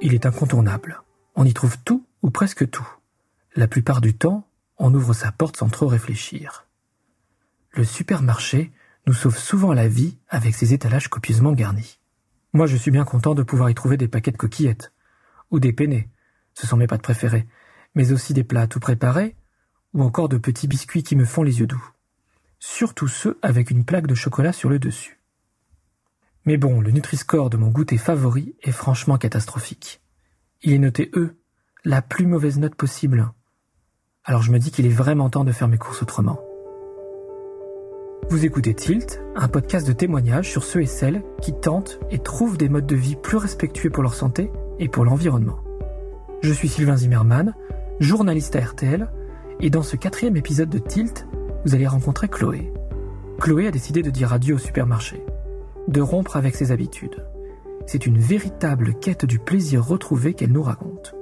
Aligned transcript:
Il 0.00 0.14
est 0.14 0.24
incontournable. 0.24 1.02
On 1.34 1.44
y 1.44 1.52
trouve 1.52 1.76
tout 1.84 2.05
ou 2.22 2.30
presque 2.30 2.68
tout. 2.70 2.88
La 3.54 3.68
plupart 3.68 4.00
du 4.00 4.16
temps, 4.16 4.46
on 4.78 4.92
ouvre 4.94 5.14
sa 5.14 5.32
porte 5.32 5.56
sans 5.56 5.68
trop 5.68 5.86
réfléchir. 5.86 6.66
Le 7.72 7.84
supermarché 7.84 8.72
nous 9.06 9.14
sauve 9.14 9.38
souvent 9.38 9.72
la 9.72 9.88
vie 9.88 10.18
avec 10.28 10.54
ses 10.54 10.72
étalages 10.72 11.08
copieusement 11.08 11.52
garnis. 11.52 11.98
Moi, 12.52 12.66
je 12.66 12.76
suis 12.76 12.90
bien 12.90 13.04
content 13.04 13.34
de 13.34 13.42
pouvoir 13.42 13.70
y 13.70 13.74
trouver 13.74 13.96
des 13.96 14.08
paquets 14.08 14.32
de 14.32 14.36
coquillettes, 14.36 14.92
ou 15.50 15.60
des 15.60 15.72
penne, 15.72 16.04
ce 16.54 16.66
sont 16.66 16.76
mes 16.76 16.86
pâtes 16.86 17.02
préférées, 17.02 17.46
mais 17.94 18.12
aussi 18.12 18.34
des 18.34 18.44
plats 18.44 18.66
tout 18.66 18.80
préparés, 18.80 19.36
ou 19.92 20.02
encore 20.02 20.28
de 20.28 20.38
petits 20.38 20.68
biscuits 20.68 21.02
qui 21.02 21.16
me 21.16 21.24
font 21.24 21.42
les 21.42 21.60
yeux 21.60 21.66
doux. 21.66 21.90
Surtout 22.58 23.08
ceux 23.08 23.38
avec 23.42 23.70
une 23.70 23.84
plaque 23.84 24.06
de 24.06 24.14
chocolat 24.14 24.52
sur 24.52 24.68
le 24.68 24.78
dessus. 24.78 25.20
Mais 26.46 26.56
bon, 26.56 26.80
le 26.80 26.90
Nutri-Score 26.90 27.50
de 27.50 27.56
mon 27.56 27.68
goûter 27.68 27.98
favori 27.98 28.54
est 28.62 28.72
franchement 28.72 29.18
catastrophique. 29.18 30.00
Il 30.62 30.72
est 30.72 30.78
noté 30.78 31.10
E, 31.14 31.36
la 31.86 32.02
plus 32.02 32.26
mauvaise 32.26 32.58
note 32.58 32.74
possible. 32.74 33.30
Alors 34.24 34.42
je 34.42 34.50
me 34.50 34.58
dis 34.58 34.72
qu'il 34.72 34.86
est 34.86 34.90
vraiment 34.90 35.30
temps 35.30 35.44
de 35.44 35.52
faire 35.52 35.68
mes 35.68 35.78
courses 35.78 36.02
autrement. 36.02 36.40
Vous 38.28 38.44
écoutez 38.44 38.74
Tilt, 38.74 39.22
un 39.36 39.46
podcast 39.46 39.86
de 39.86 39.92
témoignages 39.92 40.50
sur 40.50 40.64
ceux 40.64 40.82
et 40.82 40.86
celles 40.86 41.22
qui 41.40 41.52
tentent 41.52 42.00
et 42.10 42.18
trouvent 42.18 42.58
des 42.58 42.68
modes 42.68 42.86
de 42.86 42.96
vie 42.96 43.14
plus 43.14 43.36
respectueux 43.36 43.90
pour 43.90 44.02
leur 44.02 44.14
santé 44.14 44.50
et 44.80 44.88
pour 44.88 45.04
l'environnement. 45.04 45.60
Je 46.42 46.52
suis 46.52 46.68
Sylvain 46.68 46.96
Zimmermann, 46.96 47.54
journaliste 48.00 48.56
à 48.56 48.60
RTL, 48.62 49.08
et 49.60 49.70
dans 49.70 49.84
ce 49.84 49.94
quatrième 49.94 50.36
épisode 50.36 50.68
de 50.68 50.78
Tilt, 50.78 51.28
vous 51.64 51.76
allez 51.76 51.86
rencontrer 51.86 52.26
Chloé. 52.26 52.72
Chloé 53.38 53.68
a 53.68 53.70
décidé 53.70 54.02
de 54.02 54.10
dire 54.10 54.32
adieu 54.32 54.56
au 54.56 54.58
supermarché 54.58 55.24
de 55.86 56.00
rompre 56.00 56.36
avec 56.36 56.56
ses 56.56 56.72
habitudes. 56.72 57.24
C'est 57.86 58.06
une 58.06 58.18
véritable 58.18 58.94
quête 58.94 59.24
du 59.24 59.38
plaisir 59.38 59.86
retrouvé 59.86 60.34
qu'elle 60.34 60.50
nous 60.50 60.64
raconte. 60.64 61.14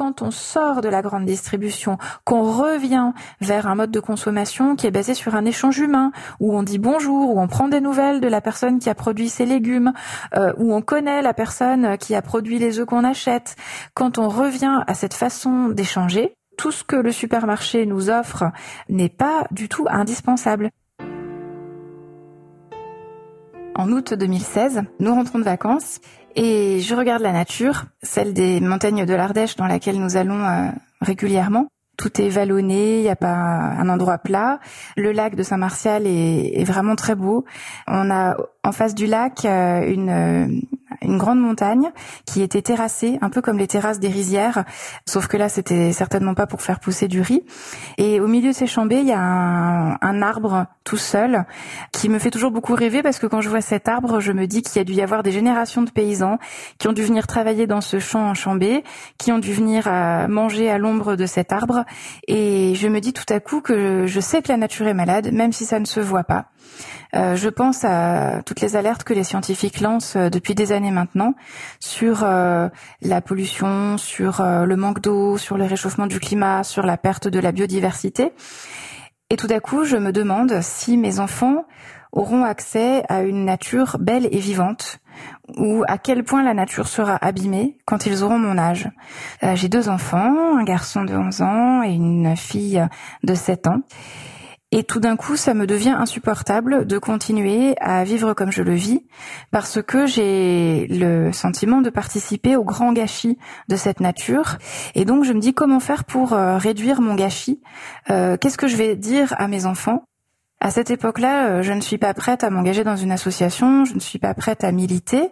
Quand 0.00 0.22
on 0.22 0.30
sort 0.30 0.80
de 0.80 0.88
la 0.88 1.02
grande 1.02 1.26
distribution, 1.26 1.98
qu'on 2.24 2.40
revient 2.40 3.12
vers 3.42 3.66
un 3.66 3.74
mode 3.74 3.90
de 3.90 4.00
consommation 4.00 4.74
qui 4.74 4.86
est 4.86 4.90
basé 4.90 5.12
sur 5.12 5.34
un 5.34 5.44
échange 5.44 5.78
humain, 5.78 6.10
où 6.40 6.56
on 6.56 6.62
dit 6.62 6.78
bonjour, 6.78 7.34
où 7.34 7.38
on 7.38 7.48
prend 7.48 7.68
des 7.68 7.82
nouvelles 7.82 8.22
de 8.22 8.26
la 8.26 8.40
personne 8.40 8.78
qui 8.78 8.88
a 8.88 8.94
produit 8.94 9.28
ses 9.28 9.44
légumes, 9.44 9.92
euh, 10.34 10.54
où 10.56 10.72
on 10.74 10.80
connaît 10.80 11.20
la 11.20 11.34
personne 11.34 11.98
qui 11.98 12.14
a 12.14 12.22
produit 12.22 12.58
les 12.58 12.78
œufs 12.78 12.86
qu'on 12.86 13.04
achète, 13.04 13.56
quand 13.92 14.16
on 14.16 14.30
revient 14.30 14.80
à 14.86 14.94
cette 14.94 15.12
façon 15.12 15.68
d'échanger, 15.68 16.32
tout 16.56 16.72
ce 16.72 16.82
que 16.82 16.96
le 16.96 17.12
supermarché 17.12 17.84
nous 17.84 18.08
offre 18.08 18.44
n'est 18.88 19.10
pas 19.10 19.44
du 19.50 19.68
tout 19.68 19.84
indispensable. 19.90 20.70
En 23.74 23.92
août 23.92 24.14
2016, 24.14 24.82
nous 24.98 25.14
rentrons 25.14 25.38
de 25.38 25.44
vacances 25.44 26.00
et 26.36 26.80
je 26.80 26.94
regarde 26.94 27.22
la 27.22 27.32
nature, 27.32 27.84
celle 28.02 28.32
des 28.32 28.60
montagnes 28.60 29.04
de 29.04 29.14
l'Ardèche 29.14 29.56
dans 29.56 29.66
laquelle 29.66 29.98
nous 29.98 30.16
allons 30.16 30.44
euh, 30.44 30.70
régulièrement. 31.00 31.68
Tout 31.96 32.20
est 32.20 32.30
vallonné, 32.30 32.98
il 32.98 33.02
n'y 33.02 33.10
a 33.10 33.16
pas 33.16 33.28
un 33.28 33.88
endroit 33.90 34.18
plat. 34.18 34.58
Le 34.96 35.12
lac 35.12 35.34
de 35.34 35.42
Saint-Martial 35.42 36.06
est, 36.06 36.64
vraiment 36.64 36.96
très 36.96 37.14
beau. 37.14 37.44
On 37.86 38.10
a 38.10 38.36
en 38.64 38.72
face 38.72 38.94
du 38.94 39.06
lac 39.06 39.44
euh, 39.44 39.82
une, 39.86 40.08
euh, 40.08 40.46
une 41.02 41.18
grande 41.18 41.40
montagne 41.40 41.90
qui 42.26 42.42
était 42.42 42.62
terrassée, 42.62 43.18
un 43.20 43.30
peu 43.30 43.40
comme 43.40 43.58
les 43.58 43.66
terrasses 43.66 44.00
des 44.00 44.08
rizières, 44.08 44.64
sauf 45.06 45.26
que 45.26 45.36
là 45.36 45.48
c'était 45.48 45.92
certainement 45.92 46.34
pas 46.34 46.46
pour 46.46 46.62
faire 46.62 46.80
pousser 46.80 47.08
du 47.08 47.20
riz. 47.20 47.42
Et 47.98 48.20
au 48.20 48.26
milieu 48.26 48.50
de 48.50 48.54
ces 48.54 48.66
chambées, 48.66 49.00
il 49.00 49.06
y 49.06 49.12
a 49.12 49.20
un, 49.20 49.92
un, 50.00 50.22
arbre 50.22 50.66
tout 50.84 50.96
seul 50.96 51.44
qui 51.92 52.08
me 52.08 52.18
fait 52.18 52.30
toujours 52.30 52.50
beaucoup 52.50 52.74
rêver 52.74 53.02
parce 53.02 53.18
que 53.18 53.26
quand 53.26 53.40
je 53.40 53.48
vois 53.48 53.60
cet 53.60 53.88
arbre, 53.88 54.20
je 54.20 54.32
me 54.32 54.46
dis 54.46 54.62
qu'il 54.62 54.76
y 54.76 54.80
a 54.80 54.84
dû 54.84 54.92
y 54.92 55.02
avoir 55.02 55.22
des 55.22 55.32
générations 55.32 55.82
de 55.82 55.90
paysans 55.90 56.38
qui 56.78 56.88
ont 56.88 56.92
dû 56.92 57.02
venir 57.02 57.26
travailler 57.26 57.66
dans 57.66 57.80
ce 57.80 57.98
champ 57.98 58.28
en 58.28 58.34
chambé, 58.34 58.84
qui 59.18 59.32
ont 59.32 59.38
dû 59.38 59.52
venir 59.52 59.88
à 59.88 60.28
manger 60.28 60.70
à 60.70 60.78
l'ombre 60.78 61.16
de 61.16 61.26
cet 61.26 61.52
arbre. 61.52 61.84
Et 62.28 62.74
je 62.74 62.88
me 62.88 63.00
dis 63.00 63.12
tout 63.12 63.32
à 63.32 63.40
coup 63.40 63.60
que 63.60 64.06
je 64.06 64.20
sais 64.20 64.42
que 64.42 64.48
la 64.48 64.56
nature 64.56 64.86
est 64.86 64.94
malade, 64.94 65.30
même 65.32 65.52
si 65.52 65.64
ça 65.64 65.80
ne 65.80 65.84
se 65.86 66.00
voit 66.00 66.24
pas. 66.24 66.46
Euh, 67.14 67.36
je 67.36 67.48
pense 67.48 67.84
à 67.84 68.42
toutes 68.44 68.60
les 68.60 68.76
alertes 68.76 69.04
que 69.04 69.14
les 69.14 69.24
scientifiques 69.24 69.80
lancent 69.80 70.16
euh, 70.16 70.30
depuis 70.30 70.54
des 70.54 70.72
années 70.72 70.92
maintenant 70.92 71.34
sur 71.80 72.22
euh, 72.22 72.68
la 73.02 73.20
pollution, 73.20 73.98
sur 73.98 74.42
le 74.42 74.76
manque 74.76 75.00
d'eau, 75.00 75.36
sur 75.36 75.56
le 75.56 75.64
réchauffement 75.64 76.06
du 76.06 76.20
climat, 76.20 76.62
sur 76.62 76.84
la 76.84 76.96
perte 76.96 77.28
de 77.28 77.38
la 77.38 77.52
biodiversité. 77.52 78.32
Et 79.30 79.36
tout 79.36 79.48
à 79.50 79.60
coup, 79.60 79.84
je 79.84 79.96
me 79.96 80.12
demande 80.12 80.60
si 80.60 80.96
mes 80.96 81.20
enfants 81.20 81.64
auront 82.12 82.44
accès 82.44 83.04
à 83.08 83.22
une 83.22 83.44
nature 83.44 83.96
belle 84.00 84.28
et 84.32 84.38
vivante, 84.38 84.98
ou 85.56 85.84
à 85.86 85.98
quel 85.98 86.24
point 86.24 86.42
la 86.42 86.54
nature 86.54 86.88
sera 86.88 87.16
abîmée 87.20 87.78
quand 87.86 88.06
ils 88.06 88.24
auront 88.24 88.38
mon 88.38 88.58
âge. 88.58 88.88
J'ai 89.54 89.68
deux 89.68 89.88
enfants, 89.88 90.58
un 90.58 90.64
garçon 90.64 91.04
de 91.04 91.14
11 91.14 91.42
ans 91.42 91.82
et 91.84 91.92
une 91.92 92.36
fille 92.36 92.84
de 93.22 93.34
7 93.34 93.68
ans. 93.68 93.82
Et 94.72 94.84
tout 94.84 95.00
d'un 95.00 95.16
coup, 95.16 95.36
ça 95.36 95.52
me 95.52 95.66
devient 95.66 95.96
insupportable 95.98 96.86
de 96.86 96.98
continuer 96.98 97.74
à 97.80 98.04
vivre 98.04 98.34
comme 98.34 98.52
je 98.52 98.62
le 98.62 98.74
vis, 98.74 99.04
parce 99.50 99.82
que 99.82 100.06
j'ai 100.06 100.86
le 100.88 101.32
sentiment 101.32 101.80
de 101.80 101.90
participer 101.90 102.54
au 102.54 102.62
grand 102.62 102.92
gâchis 102.92 103.36
de 103.68 103.74
cette 103.74 103.98
nature. 103.98 104.58
Et 104.94 105.04
donc, 105.04 105.24
je 105.24 105.32
me 105.32 105.40
dis 105.40 105.54
comment 105.54 105.80
faire 105.80 106.04
pour 106.04 106.34
euh, 106.34 106.56
réduire 106.56 107.00
mon 107.00 107.16
gâchis? 107.16 107.60
Euh, 108.10 108.36
qu'est-ce 108.36 108.58
que 108.58 108.68
je 108.68 108.76
vais 108.76 108.94
dire 108.94 109.34
à 109.38 109.48
mes 109.48 109.66
enfants? 109.66 110.04
À 110.62 110.70
cette 110.70 110.90
époque-là, 110.90 111.48
euh, 111.48 111.62
je 111.62 111.72
ne 111.72 111.80
suis 111.80 111.96
pas 111.96 112.12
prête 112.12 112.44
à 112.44 112.50
m'engager 112.50 112.84
dans 112.84 112.96
une 112.96 113.12
association, 113.12 113.86
je 113.86 113.94
ne 113.94 113.98
suis 113.98 114.18
pas 114.18 114.34
prête 114.34 114.62
à 114.62 114.72
militer, 114.72 115.30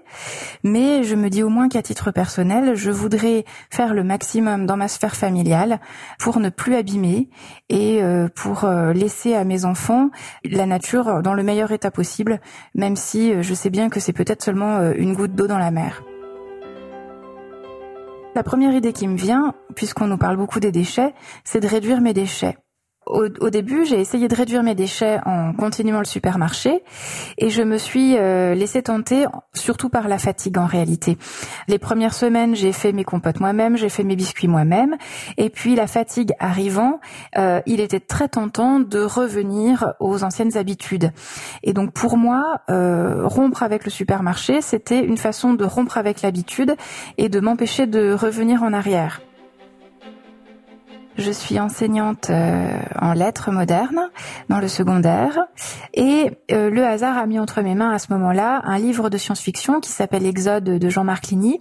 mais 0.65 1.05
je 1.05 1.15
me 1.15 1.29
dis 1.29 1.43
au 1.43 1.51
moins 1.51 1.69
qu'à 1.69 1.83
titre 1.83 2.11
personnel, 2.11 2.75
je 2.77 2.91
voudrais 2.91 3.45
faire 3.71 3.93
le 3.93 4.05
maximum 4.05 4.65
dans 4.65 4.79
ma 4.79 4.89
sphère 4.89 5.15
familiale 5.15 5.81
pour 6.19 6.41
ne 6.41 6.49
plus 6.49 6.75
abîmer 6.77 7.29
et 7.69 8.03
euh, 8.03 8.29
pour 8.35 8.65
euh, 8.65 8.95
laisser 8.95 9.35
à 9.35 9.45
mes 9.45 9.67
enfants 9.67 10.09
la 10.45 10.65
nature 10.65 11.23
dans 11.23 11.35
le 11.35 11.43
meilleur 11.43 11.73
état 11.73 11.91
possible, 11.91 12.41
même 12.75 12.97
si 12.97 13.43
je 13.43 13.53
sais 13.53 13.71
bien 13.71 13.91
que 13.91 14.01
c'est 14.01 14.15
peut-être 14.15 14.43
seulement 14.43 14.93
une 14.93 15.13
goutte 15.13 15.35
d'eau 15.35 15.47
dans 15.47 15.59
la 15.59 15.71
mer. 15.71 16.03
La 18.35 18.43
première 18.43 18.73
idée 18.73 18.95
qui 18.95 19.09
me 19.09 19.17
vient, 19.17 19.53
puisqu'on 19.75 20.07
nous 20.07 20.17
parle 20.17 20.39
beaucoup 20.39 20.61
des 20.61 20.73
déchets, 20.73 21.13
c'est 21.45 21.61
de 21.61 21.69
réduire 21.69 22.01
mes 22.01 22.15
déchets 22.15 22.57
au, 23.09 23.51
début, 23.51 23.85
j'ai 23.85 24.01
essayé 24.01 24.29
de 24.29 24.35
réduire 24.35 24.63
mes 24.63 24.75
déchets 24.75 25.19
en 25.25 25.53
continuant 25.53 25.99
le 25.99 26.05
supermarché 26.05 26.83
et 27.39 27.51
je 27.51 27.63
me 27.63 27.79
suis 27.79 28.17
euh, 28.17 28.55
laissé 28.55 28.83
tenter 28.83 29.27
surtout 29.55 29.89
par 29.89 30.09
la 30.09 30.19
fatigue 30.19 30.59
en 30.59 30.67
réalité. 30.67 31.17
Les 31.69 31.79
premières 31.79 32.15
semaines, 32.15 32.55
j'ai 32.55 32.73
fait 32.73 32.93
mes 32.93 33.05
compotes 33.05 33.41
moi-même, 33.41 33.77
j'ai 33.77 33.89
fait 33.89 34.05
mes 34.05 34.17
biscuits 34.17 34.49
moi-même 34.49 34.97
et 35.37 35.51
puis 35.51 35.75
la 35.75 35.87
fatigue 35.87 36.33
arrivant, 36.39 37.01
euh, 37.37 37.61
il 37.67 37.81
était 37.81 38.01
très 38.01 38.29
tentant 38.29 38.81
de 38.81 39.01
revenir 39.01 39.95
aux 40.01 40.25
anciennes 40.25 40.57
habitudes. 40.57 41.11
Et 41.63 41.73
donc 41.73 41.93
pour 41.93 42.17
moi, 42.17 42.61
euh, 42.71 43.27
rompre 43.27 43.63
avec 43.63 43.85
le 43.85 43.91
supermarché, 43.91 44.61
c'était 44.61 45.05
une 45.05 45.19
façon 45.19 45.55
de 45.55 45.65
rompre 45.65 45.99
avec 45.99 46.23
l'habitude 46.23 46.77
et 47.17 47.29
de 47.29 47.41
m'empêcher 47.41 47.87
de 47.87 48.13
revenir 48.13 48.63
en 48.63 48.73
arrière. 48.73 49.21
Je 51.19 51.33
suis 51.33 51.59
enseignante 51.59 52.31
euh, 52.31 52.79
en 53.01 53.13
lettres 53.13 53.51
modernes 53.51 54.09
dans 54.49 54.61
le 54.61 54.69
secondaire. 54.69 55.37
Et 55.93 56.31
euh, 56.53 56.71
le 56.71 56.87
hasard 56.87 57.19
a 57.19 57.27
mis 57.27 57.41
entre 57.41 57.61
mes 57.61 57.75
mains 57.75 57.91
à 57.91 57.99
ce 57.99 58.13
moment-là 58.13 58.61
un 58.63 58.79
livre 58.79 59.11
de 59.11 59.19
science-fiction 59.19 59.81
qui 59.81 59.91
s'appelle 59.91 60.25
Exode 60.25 60.63
de 60.63 60.89
Jean-Marc 60.89 61.27
Ligny. 61.27 61.61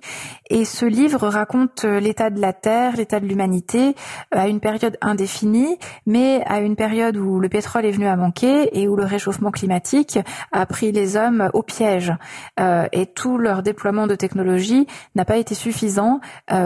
Et 0.52 0.64
ce 0.64 0.86
livre 0.86 1.28
raconte 1.28 1.86
euh, 1.86 2.00
l'état 2.00 2.30
de 2.30 2.40
la 2.40 2.54
Terre, 2.54 2.98
l'état 2.98 3.20
de 3.20 3.26
l'humanité 3.26 3.96
à 4.30 4.48
une 4.48 4.60
période 4.60 4.96
indéfinie 5.02 5.80
mais 6.06 6.44
à 6.46 6.60
une 6.60 6.76
période 6.76 7.18
où 7.18 7.40
le 7.40 7.50
pétrole 7.50 7.86
est 7.86 7.92
venu 7.92 8.06
à 8.06 8.16
manquer 8.16 8.80
et 8.80 8.88
où 8.88 8.96
le 8.96 9.06
réchauffement 9.06 9.50
climatique 9.50 10.20
a 10.52 10.68
pris 10.68 10.92
les 10.92 11.18
hommes 11.18 11.50
au 11.54 11.64
piège. 11.64 12.14
Et 12.60 13.06
tout 13.08 13.38
leur 13.38 13.64
déploiement 13.64 14.08
de 14.08 14.16
technologie 14.16 14.88
n'a 15.16 15.26
pas 15.26 15.38
été 15.38 15.56
suffisant 15.56 16.20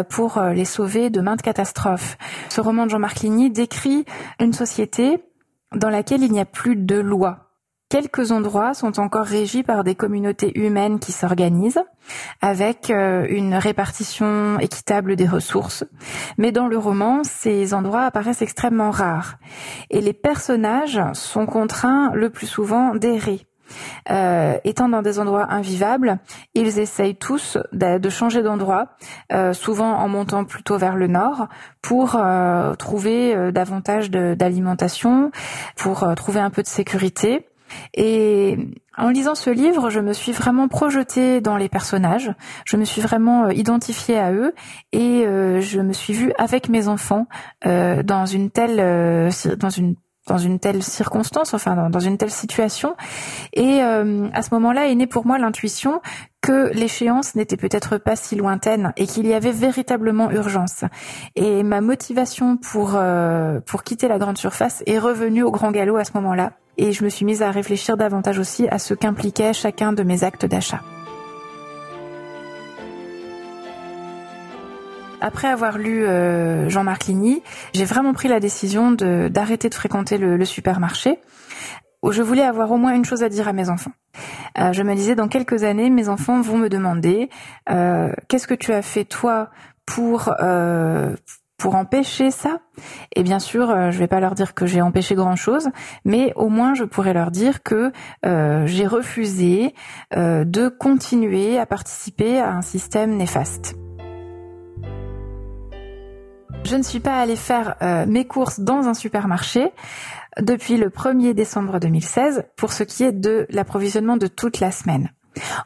pour 0.10 0.42
les 0.42 0.66
sauver 0.66 1.10
de 1.10 1.22
maintes 1.22 1.42
catastrophes. 1.42 2.18
Ce 2.50 2.62
roman 2.62 2.81
Jean-Marc 2.90 3.22
Ligny 3.22 3.50
décrit 3.50 4.06
une 4.40 4.54
société 4.54 5.24
dans 5.76 5.90
laquelle 5.90 6.24
il 6.24 6.32
n'y 6.32 6.40
a 6.40 6.46
plus 6.46 6.76
de 6.76 6.96
loi. 6.96 7.52
Quelques 7.92 8.32
endroits 8.32 8.74
sont 8.74 9.02
encore 9.02 9.26
régis 9.26 9.64
par 9.64 9.84
des 9.84 9.96
communautés 9.96 10.58
humaines 10.58 11.00
qui 11.00 11.12
s'organisent 11.12 11.84
avec 12.40 12.90
euh, 12.90 13.26
une 13.28 13.54
répartition 13.54 14.58
équitable 14.60 15.18
des 15.18 15.28
ressources. 15.28 15.84
Mais 16.38 16.54
dans 16.54 16.68
le 16.68 16.78
roman, 16.78 17.26
ces 17.26 17.74
endroits 17.74 18.04
apparaissent 18.04 18.42
extrêmement 18.42 18.92
rares. 18.92 19.36
Et 19.90 20.00
les 20.00 20.14
personnages 20.14 21.02
sont 21.12 21.46
contraints 21.46 22.12
le 22.14 22.30
plus 22.30 22.48
souvent 22.48 22.96
d'errer 22.96 23.46
euh, 24.10 24.58
étant 24.64 24.90
dans 24.90 25.02
des 25.02 25.20
endroits 25.20 25.52
invivables, 25.52 26.20
ils 26.54 26.80
essayent 26.80 27.16
tous 27.16 27.58
de, 27.72 28.10
changer 28.10 28.44
d'endroit, 28.44 28.88
euh, 29.32 29.54
souvent 29.54 29.98
en 29.98 30.08
montant 30.08 30.46
plutôt 30.46 30.78
vers 30.78 30.96
le 30.96 31.08
nord, 31.08 31.48
pour 31.82 32.16
euh, 32.16 32.74
trouver 32.76 33.52
davantage 33.52 34.12
d'alimentation, 34.12 35.32
pour 35.76 36.08
trouver 36.16 36.40
un 36.40 36.50
peu 36.50 36.62
de 36.62 36.68
sécurité. 36.68 37.48
Et 37.94 38.58
en 38.98 39.10
lisant 39.10 39.34
ce 39.34 39.50
livre, 39.50 39.90
je 39.90 40.02
me 40.02 40.12
suis 40.12 40.34
vraiment 40.34 40.68
projetée 40.68 41.40
dans 41.40 41.56
les 41.56 41.70
personnages, 41.70 42.34
je 42.66 42.76
me 42.76 42.84
suis 42.84 43.02
vraiment 43.02 43.50
identifiée 43.50 44.20
à 44.20 44.34
eux 44.34 44.54
et 44.92 45.24
je 45.24 45.80
me 45.80 45.94
suis 45.94 46.14
vue 46.14 46.34
avec 46.38 46.68
mes 46.68 46.90
enfants 46.90 47.28
dans 47.64 48.26
une 48.26 48.52
telle 48.52 49.32
dans 49.58 49.70
une 49.70 49.96
dans 50.28 50.38
une 50.38 50.60
telle 50.60 50.84
circonstance, 50.84 51.54
enfin 51.54 51.90
dans, 51.90 52.00
une 52.00 52.18
telle 52.18 52.32
situation. 52.32 52.96
Et 53.54 53.82
euh, 53.82 54.28
à 54.34 54.42
ce 54.42 54.54
moment-là 54.54 54.88
est 54.88 54.96
née 54.96 55.08
pour 55.08 55.26
moi 55.26 55.38
l'intuition 55.38 56.02
que 56.42 56.72
l'échéance 56.74 57.36
n'était 57.36 57.58
peut-être 57.58 57.98
pas 57.98 58.16
si 58.16 58.36
lointaine 58.36 58.94
et 58.98 59.06
qu'il 59.06 59.28
y 59.28 59.34
avait 59.34 59.52
véritablement 59.52 60.32
urgence. 60.32 60.84
Et 61.36 61.64
ma 61.64 61.82
motivation 61.82 62.58
pour 62.58 62.94
euh, 62.96 63.60
pour 63.66 63.84
quitter 63.84 64.08
la 64.08 64.18
grande 64.18 64.38
surface 64.38 64.84
est 64.86 65.00
revenue 65.00 65.44
au 65.44 65.52
grand 65.52 65.72
galop 65.72 65.98
à 65.98 66.04
ce 66.04 66.12
moment-là. 66.16 66.54
Et 66.78 66.94
je 66.94 67.04
me 67.04 67.10
suis 67.10 67.26
mise 67.26 67.42
à 67.42 67.52
réfléchir 67.52 67.98
davantage 67.98 68.40
aussi 68.40 68.68
à 68.70 68.80
ce 68.80 68.94
qu'impliquait 68.94 69.54
chacun 69.54 69.94
de 69.94 70.04
mes 70.04 70.24
actes 70.24 70.46
d'achat. 70.46 70.82
Après 75.22 75.48
avoir 75.48 75.78
lu 75.78 76.06
euh, 76.06 76.68
Jean-Marc 76.70 77.06
Ligny, 77.06 77.42
j'ai 77.74 77.86
vraiment 77.86 78.14
pris 78.14 78.28
la 78.28 78.40
décision 78.40 78.92
d'arrêter 78.92 79.70
de 79.70 79.76
fréquenter 79.76 80.18
le, 80.18 80.44
supermarché. 80.46 81.20
Où 82.04 82.12
je 82.12 82.24
voulais 82.24 82.42
avoir 82.42 82.72
au 82.72 82.78
moins 82.78 82.96
une 82.96 83.06
chose 83.06 83.22
à 83.22 83.30
dire 83.30 83.48
à 83.48 83.54
mes 83.54 83.70
enfants. 83.70 83.92
Euh, 84.58 84.74
je 84.74 84.82
me 84.82 84.96
disais, 84.96 85.14
dans 85.14 85.28
quelques 85.28 85.64
années, 85.64 85.92
mes 85.92 86.10
enfants 86.10 86.42
vont 86.42 86.58
me 86.58 86.68
demander 86.68 87.30
euh, 87.70 88.12
qu'est-ce 88.28 88.48
que 88.48 88.56
tu 88.56 88.74
as 88.74 88.82
fait 88.82 89.06
toi 89.06 89.52
pour 89.86 90.34
pour 91.60 91.76
empêcher 91.76 92.32
ça? 92.32 92.62
Et 93.16 93.22
bien 93.22 93.38
sûr, 93.38 93.92
je 93.92 94.00
vais 94.00 94.08
pas 94.08 94.20
leur 94.20 94.34
dire 94.34 94.56
que 94.56 94.66
j'ai 94.66 94.82
empêché 94.82 95.14
grand 95.14 95.36
chose, 95.36 95.70
mais 96.04 96.34
au 96.36 96.50
moins 96.50 96.74
je 96.74 96.86
pourrais 96.86 97.14
leur 97.14 97.30
dire 97.30 97.62
que 97.62 97.92
j'ai 98.24 98.88
refusé 98.88 99.76
de 100.16 100.70
continuer 100.70 101.60
à 101.60 101.68
participer 101.68 102.40
à 102.40 102.52
un 102.52 102.64
système 102.64 103.16
néfaste. 103.16 103.76
Je 106.64 106.76
ne 106.76 106.84
suis 106.84 107.00
pas 107.00 107.20
allée 107.20 107.36
faire 107.36 107.76
euh, 107.82 108.06
mes 108.06 108.26
courses 108.26 108.60
dans 108.60 108.88
un 108.88 108.94
supermarché 108.94 109.72
depuis 110.40 110.78
le 110.78 110.90
1er 110.90 111.34
décembre 111.34 111.80
2016 111.80 112.46
pour 112.56 112.72
ce 112.72 112.84
qui 112.84 113.04
est 113.04 113.12
de 113.12 113.46
l'approvisionnement 113.50 114.18
de 114.18 114.28
toute 114.28 114.60
la 114.60 114.72
semaine. 114.72 115.12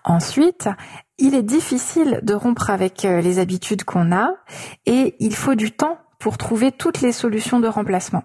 Ensuite, 0.04 0.70
il 1.18 1.36
est 1.36 1.44
difficile 1.44 2.20
de 2.24 2.34
rompre 2.34 2.70
avec 2.70 3.06
euh, 3.06 3.22
les 3.22 3.40
habitudes 3.40 3.84
qu'on 3.84 4.12
a 4.12 4.30
et 4.86 5.16
il 5.20 5.36
faut 5.36 5.56
du 5.56 5.72
temps 5.72 6.00
pour 6.26 6.40
trouver 6.40 6.72
toutes 6.72 7.02
les 7.02 7.12
solutions 7.12 7.60
de 7.60 7.68
remplacement. 7.68 8.24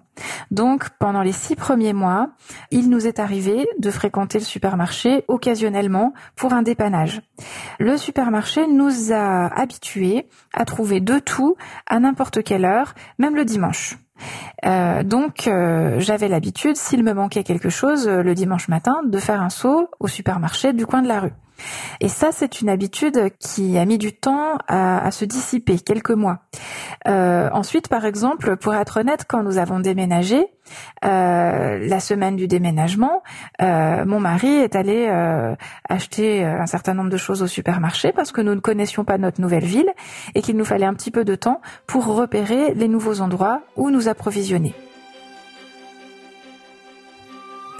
Donc, 0.50 0.88
pendant 0.98 1.20
les 1.20 1.32
six 1.32 1.54
premiers 1.54 1.92
mois, 1.92 2.30
il 2.70 2.88
nous 2.88 3.06
est 3.06 3.18
arrivé 3.18 3.68
de 3.78 3.90
fréquenter 3.90 4.38
le 4.38 4.44
supermarché 4.46 5.22
occasionnellement 5.28 6.14
pour 6.34 6.54
un 6.54 6.62
dépannage. 6.62 7.20
Le 7.78 7.98
supermarché 7.98 8.66
nous 8.66 9.12
a 9.12 9.48
habitués 9.48 10.28
à 10.54 10.64
trouver 10.64 11.00
de 11.00 11.18
tout 11.18 11.56
à 11.84 12.00
n'importe 12.00 12.42
quelle 12.42 12.64
heure, 12.64 12.94
même 13.18 13.36
le 13.36 13.44
dimanche. 13.44 13.98
Euh, 14.64 15.02
donc 15.02 15.46
euh, 15.46 16.00
j'avais 16.00 16.28
l'habitude, 16.28 16.76
s'il 16.76 17.04
me 17.04 17.12
manquait 17.12 17.44
quelque 17.44 17.68
chose 17.68 18.08
euh, 18.08 18.22
le 18.22 18.34
dimanche 18.34 18.68
matin, 18.68 19.02
de 19.04 19.18
faire 19.18 19.42
un 19.42 19.50
saut 19.50 19.90
au 20.00 20.08
supermarché 20.08 20.72
du 20.72 20.86
coin 20.86 21.02
de 21.02 21.08
la 21.08 21.20
rue. 21.20 21.32
Et 22.00 22.08
ça, 22.08 22.30
c'est 22.32 22.60
une 22.60 22.68
habitude 22.68 23.30
qui 23.38 23.78
a 23.78 23.84
mis 23.84 23.98
du 23.98 24.12
temps 24.12 24.58
à, 24.68 25.10
se 25.10 25.24
dissiper, 25.24 25.78
quelques 25.78 26.10
mois. 26.10 26.38
Euh, 27.08 27.48
ensuite, 27.52 27.88
par 27.88 28.04
exemple, 28.04 28.56
pour 28.56 28.74
être 28.74 29.00
honnête, 29.00 29.24
quand 29.28 29.42
nous 29.42 29.58
avons 29.58 29.80
déménagé, 29.80 30.46
euh, 31.04 31.78
la 31.86 32.00
semaine 32.00 32.36
du 32.36 32.46
déménagement, 32.46 33.22
euh, 33.60 34.04
mon 34.04 34.20
mari 34.20 34.48
est 34.48 34.76
allé 34.76 35.08
acheter 35.88 36.44
un 36.44 36.66
certain 36.66 36.94
nombre 36.94 37.10
de 37.10 37.16
choses 37.16 37.42
au 37.42 37.46
supermarché 37.46 38.12
parce 38.12 38.32
que 38.32 38.40
nous 38.40 38.54
ne 38.54 38.60
connaissions 38.60 39.04
pas 39.04 39.18
notre 39.18 39.40
nouvelle 39.40 39.64
ville 39.64 39.90
et 40.34 40.42
qu'il 40.42 40.56
nous 40.56 40.64
fallait 40.64 40.86
un 40.86 40.94
petit 40.94 41.10
peu 41.10 41.24
de 41.24 41.34
temps 41.34 41.60
pour 41.86 42.06
repérer 42.06 42.74
les 42.74 42.88
nouveaux 42.88 43.20
endroits 43.20 43.62
où 43.76 43.90
nous 43.90 44.08
approvisionner. 44.08 44.74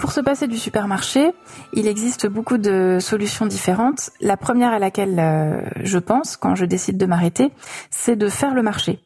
Pour 0.01 0.13
se 0.13 0.19
passer 0.19 0.47
du 0.47 0.57
supermarché, 0.57 1.31
il 1.73 1.85
existe 1.85 2.25
beaucoup 2.25 2.57
de 2.57 2.97
solutions 2.99 3.45
différentes. 3.45 4.09
La 4.19 4.35
première 4.35 4.73
à 4.73 4.79
laquelle 4.79 5.19
euh, 5.19 5.61
je 5.83 5.99
pense 5.99 6.37
quand 6.37 6.55
je 6.55 6.65
décide 6.65 6.97
de 6.97 7.05
m'arrêter, 7.05 7.51
c'est 7.91 8.15
de 8.15 8.27
faire 8.27 8.55
le 8.55 8.63
marché. 8.63 8.99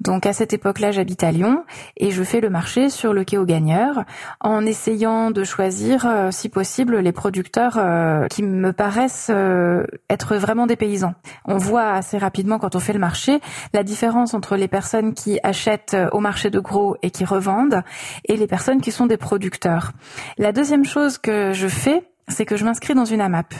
Donc 0.00 0.26
à 0.26 0.32
cette 0.32 0.52
époque-là, 0.52 0.90
j'habite 0.90 1.22
à 1.24 1.32
Lyon 1.32 1.64
et 1.96 2.10
je 2.10 2.22
fais 2.22 2.40
le 2.40 2.50
marché 2.50 2.90
sur 2.90 3.12
le 3.12 3.24
quai 3.24 3.38
aux 3.38 3.44
gagneurs 3.44 4.04
en 4.40 4.64
essayant 4.64 5.30
de 5.30 5.44
choisir, 5.44 6.06
euh, 6.06 6.30
si 6.30 6.48
possible, 6.48 6.98
les 6.98 7.12
producteurs 7.12 7.78
euh, 7.78 8.26
qui 8.28 8.42
me 8.42 8.72
paraissent 8.72 9.30
euh, 9.30 9.84
être 10.10 10.36
vraiment 10.36 10.66
des 10.66 10.76
paysans. 10.76 11.14
On 11.44 11.56
voit 11.56 11.90
assez 11.90 12.18
rapidement 12.18 12.58
quand 12.58 12.74
on 12.76 12.80
fait 12.80 12.92
le 12.92 12.98
marché 12.98 13.40
la 13.72 13.82
différence 13.82 14.34
entre 14.34 14.56
les 14.56 14.68
personnes 14.68 15.14
qui 15.14 15.38
achètent 15.42 15.96
au 16.12 16.20
marché 16.20 16.50
de 16.50 16.60
gros 16.60 16.96
et 17.02 17.10
qui 17.10 17.24
revendent 17.24 17.82
et 18.26 18.36
les 18.36 18.46
personnes 18.46 18.80
qui 18.80 18.92
sont 18.92 19.06
des 19.06 19.16
producteurs. 19.16 19.92
La 20.38 20.52
deuxième 20.52 20.84
chose 20.84 21.18
que 21.18 21.52
je 21.52 21.68
fais, 21.68 22.04
c'est 22.28 22.44
que 22.44 22.56
je 22.56 22.64
m'inscris 22.64 22.94
dans 22.94 23.04
une 23.04 23.20
AMAP. 23.20 23.54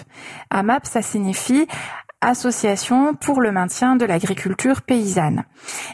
AMAP, 0.51 0.87
ça 0.87 1.03
signifie 1.03 1.67
Association 2.25 3.15
pour 3.15 3.41
le 3.41 3.51
maintien 3.51 3.97
de 3.97 4.05
l'agriculture 4.05 4.83
paysanne. 4.83 5.45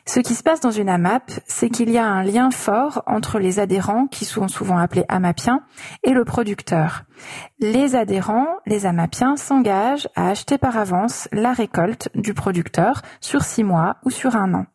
Ce 0.06 0.20
qui 0.20 0.34
se 0.34 0.42
passe 0.42 0.60
dans 0.60 0.70
une 0.70 0.90
AMAP, 0.90 1.32
c'est 1.46 1.70
qu'il 1.70 1.88
y 1.90 1.96
a 1.96 2.04
un 2.04 2.22
lien 2.22 2.50
fort 2.50 3.02
entre 3.06 3.38
les 3.38 3.60
adhérents, 3.60 4.06
qui 4.06 4.26
sont 4.26 4.46
souvent 4.46 4.76
appelés 4.76 5.06
AMAPiens, 5.08 5.62
et 6.04 6.10
le 6.10 6.26
producteur. 6.26 7.04
Les 7.60 7.96
adhérents, 7.96 8.48
les 8.66 8.84
AMAPiens, 8.84 9.36
s'engagent 9.36 10.08
à 10.16 10.28
acheter 10.28 10.58
par 10.58 10.76
avance 10.76 11.28
la 11.32 11.54
récolte 11.54 12.10
du 12.14 12.34
producteur 12.34 13.00
sur 13.22 13.42
six 13.42 13.64
mois 13.64 13.96
ou 14.04 14.10
sur 14.10 14.36
un 14.36 14.52
an. 14.52 14.66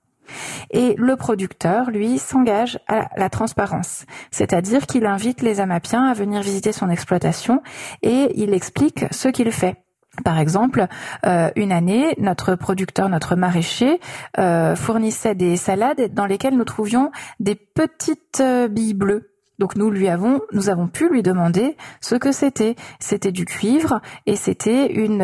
Et 0.71 0.95
le 0.97 1.15
producteur, 1.15 1.91
lui, 1.91 2.17
s'engage 2.17 2.79
à 2.87 3.09
la 3.15 3.29
transparence, 3.29 4.05
c'est-à-dire 4.31 4.87
qu'il 4.87 5.05
invite 5.05 5.43
les 5.43 5.59
amapiens 5.59 6.05
à 6.05 6.13
venir 6.13 6.41
visiter 6.41 6.71
son 6.71 6.89
exploitation 6.89 7.61
et 8.01 8.31
il 8.41 8.55
explique 8.55 9.05
ce 9.11 9.27
qu'il 9.27 9.51
fait. 9.51 9.82
Par 10.23 10.37
exemple, 10.37 10.85
euh, 11.25 11.49
une 11.55 11.71
année, 11.71 12.13
notre 12.19 12.53
producteur, 12.53 13.09
notre 13.09 13.35
maraîcher, 13.35 13.99
euh, 14.37 14.75
fournissait 14.75 15.33
des 15.33 15.57
salades 15.57 16.13
dans 16.13 16.27
lesquelles 16.27 16.55
nous 16.55 16.65
trouvions 16.65 17.11
des 17.39 17.55
petites 17.55 18.39
euh, 18.39 18.67
billes 18.67 18.93
bleues 18.93 19.29
donc 19.59 19.75
nous 19.75 19.91
lui 19.91 20.09
avons, 20.09 20.41
nous 20.51 20.69
avons 20.69 20.87
pu 20.87 21.07
lui 21.09 21.21
demander 21.21 21.77
ce 22.01 22.15
que 22.15 22.31
c'était. 22.31 22.75
C'était 22.99 23.31
du 23.31 23.45
cuivre 23.45 24.01
et 24.25 24.35
c'était 24.35 24.91
une, 24.91 25.21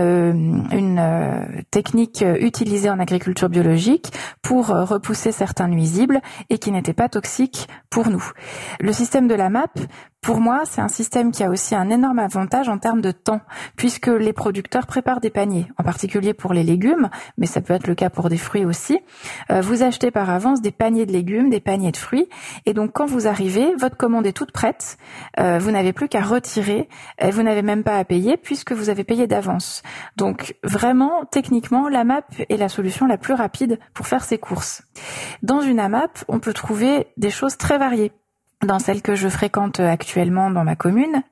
une 0.71 1.63
technique 1.71 2.23
utilisée 2.39 2.91
en 2.91 2.99
agriculture 2.99 3.49
biologique 3.49 4.13
pour 4.43 4.67
repousser 4.67 5.31
certains 5.31 5.67
nuisibles 5.67 6.21
et 6.51 6.59
qui 6.59 6.71
n'était 6.71 6.93
pas 6.93 7.09
toxique 7.09 7.67
pour 7.89 8.09
nous. 8.09 8.23
Le 8.79 8.93
système 8.93 9.27
de 9.27 9.33
la 9.33 9.49
MAP, 9.49 9.79
pour 10.21 10.41
moi, 10.41 10.63
c'est 10.65 10.81
un 10.81 10.87
système 10.87 11.31
qui 11.31 11.43
a 11.43 11.49
aussi 11.49 11.75
un 11.75 11.89
énorme 11.89 12.19
avantage 12.19 12.69
en 12.69 12.77
termes 12.77 13.01
de 13.01 13.11
temps, 13.11 13.41
puisque 13.75 14.07
les 14.07 14.33
producteurs 14.33 14.85
préparent 14.85 15.21
des 15.21 15.29
paniers, 15.29 15.67
en 15.77 15.83
particulier 15.83 16.33
pour 16.33 16.53
les 16.53 16.63
légumes, 16.63 17.09
mais 17.37 17.45
ça 17.45 17.61
peut 17.61 17.73
être 17.73 17.87
le 17.87 17.95
cas 17.95 18.09
pour 18.09 18.29
des 18.29 18.37
fruits 18.37 18.65
aussi. 18.65 18.99
vous 19.49 19.83
achetez 19.83 20.11
par 20.11 20.29
avance 20.29 20.61
des 20.61 20.71
paniers 20.71 21.05
de 21.05 21.11
légumes, 21.11 21.49
des 21.49 21.59
paniers 21.59 21.91
de 21.91 21.97
fruits, 21.97 22.27
et 22.65 22.73
donc 22.73 22.91
quand 22.93 23.05
vous 23.05 23.27
arrivez, 23.27 23.73
votre 23.75 23.97
commande 23.97 24.25
est 24.25 24.33
toute 24.33 24.51
prête. 24.51 24.97
Euh, 25.39 25.59
vous 25.59 25.71
n'avez 25.71 25.93
plus 25.93 26.07
qu'à 26.07 26.21
retirer. 26.21 26.89
Et 27.19 27.31
vous 27.31 27.43
n'avez 27.43 27.61
même 27.61 27.83
pas 27.83 27.97
à 27.97 28.05
payer 28.05 28.37
puisque 28.37 28.71
vous 28.71 28.89
avez 28.89 29.03
payé 29.03 29.27
d'avance. 29.27 29.83
Donc 30.15 30.55
vraiment, 30.63 31.25
techniquement, 31.31 31.89
la 31.89 32.03
map 32.03 32.21
est 32.49 32.57
la 32.57 32.69
solution 32.69 33.05
la 33.05 33.17
plus 33.17 33.33
rapide 33.33 33.79
pour 33.93 34.07
faire 34.07 34.23
ses 34.23 34.37
courses. 34.37 34.83
Dans 35.43 35.61
une 35.61 35.79
AMAP, 35.79 36.23
on 36.27 36.39
peut 36.39 36.53
trouver 36.53 37.07
des 37.17 37.29
choses 37.29 37.57
très 37.57 37.77
variées. 37.77 38.11
Dans 38.65 38.79
celle 38.79 39.01
que 39.01 39.15
je 39.15 39.29
fréquente 39.29 39.79
actuellement 39.79 40.51
dans 40.51 40.65
ma 40.65 40.75
commune, 40.75 41.23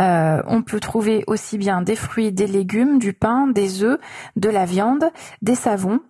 euh, 0.00 0.42
on 0.48 0.62
peut 0.62 0.80
trouver 0.80 1.22
aussi 1.28 1.58
bien 1.58 1.80
des 1.80 1.94
fruits, 1.94 2.32
des 2.32 2.48
légumes, 2.48 2.98
du 2.98 3.12
pain, 3.12 3.46
des 3.46 3.84
œufs, 3.84 4.00
de 4.34 4.48
la 4.48 4.64
viande, 4.64 5.04
des 5.42 5.54
savons, 5.54 6.00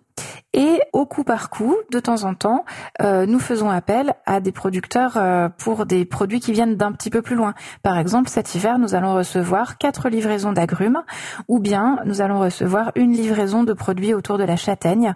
Et 0.53 0.79
au 0.91 1.05
coup 1.05 1.23
par 1.23 1.51
coup, 1.51 1.75
de 1.91 1.99
temps 1.99 2.23
en 2.23 2.33
temps, 2.33 2.65
euh, 3.03 3.25
nous 3.27 3.39
faisons 3.39 3.69
appel 3.69 4.15
à 4.25 4.39
des 4.39 4.51
producteurs 4.51 5.17
euh, 5.17 5.49
pour 5.49 5.85
des 5.85 6.03
produits 6.03 6.39
qui 6.39 6.51
viennent 6.51 6.75
d'un 6.75 6.93
petit 6.93 7.09
peu 7.09 7.21
plus 7.21 7.35
loin. 7.35 7.53
Par 7.83 7.97
exemple, 7.99 8.27
cet 8.29 8.55
hiver, 8.55 8.79
nous 8.79 8.95
allons 8.95 9.13
recevoir 9.13 9.77
quatre 9.77 10.09
livraisons 10.09 10.53
d'agrumes, 10.53 11.03
ou 11.47 11.59
bien 11.59 11.99
nous 12.05 12.21
allons 12.21 12.39
recevoir 12.39 12.91
une 12.95 13.11
livraison 13.11 13.63
de 13.63 13.73
produits 13.73 14.15
autour 14.15 14.39
de 14.39 14.43
la 14.43 14.55
châtaigne. 14.55 15.13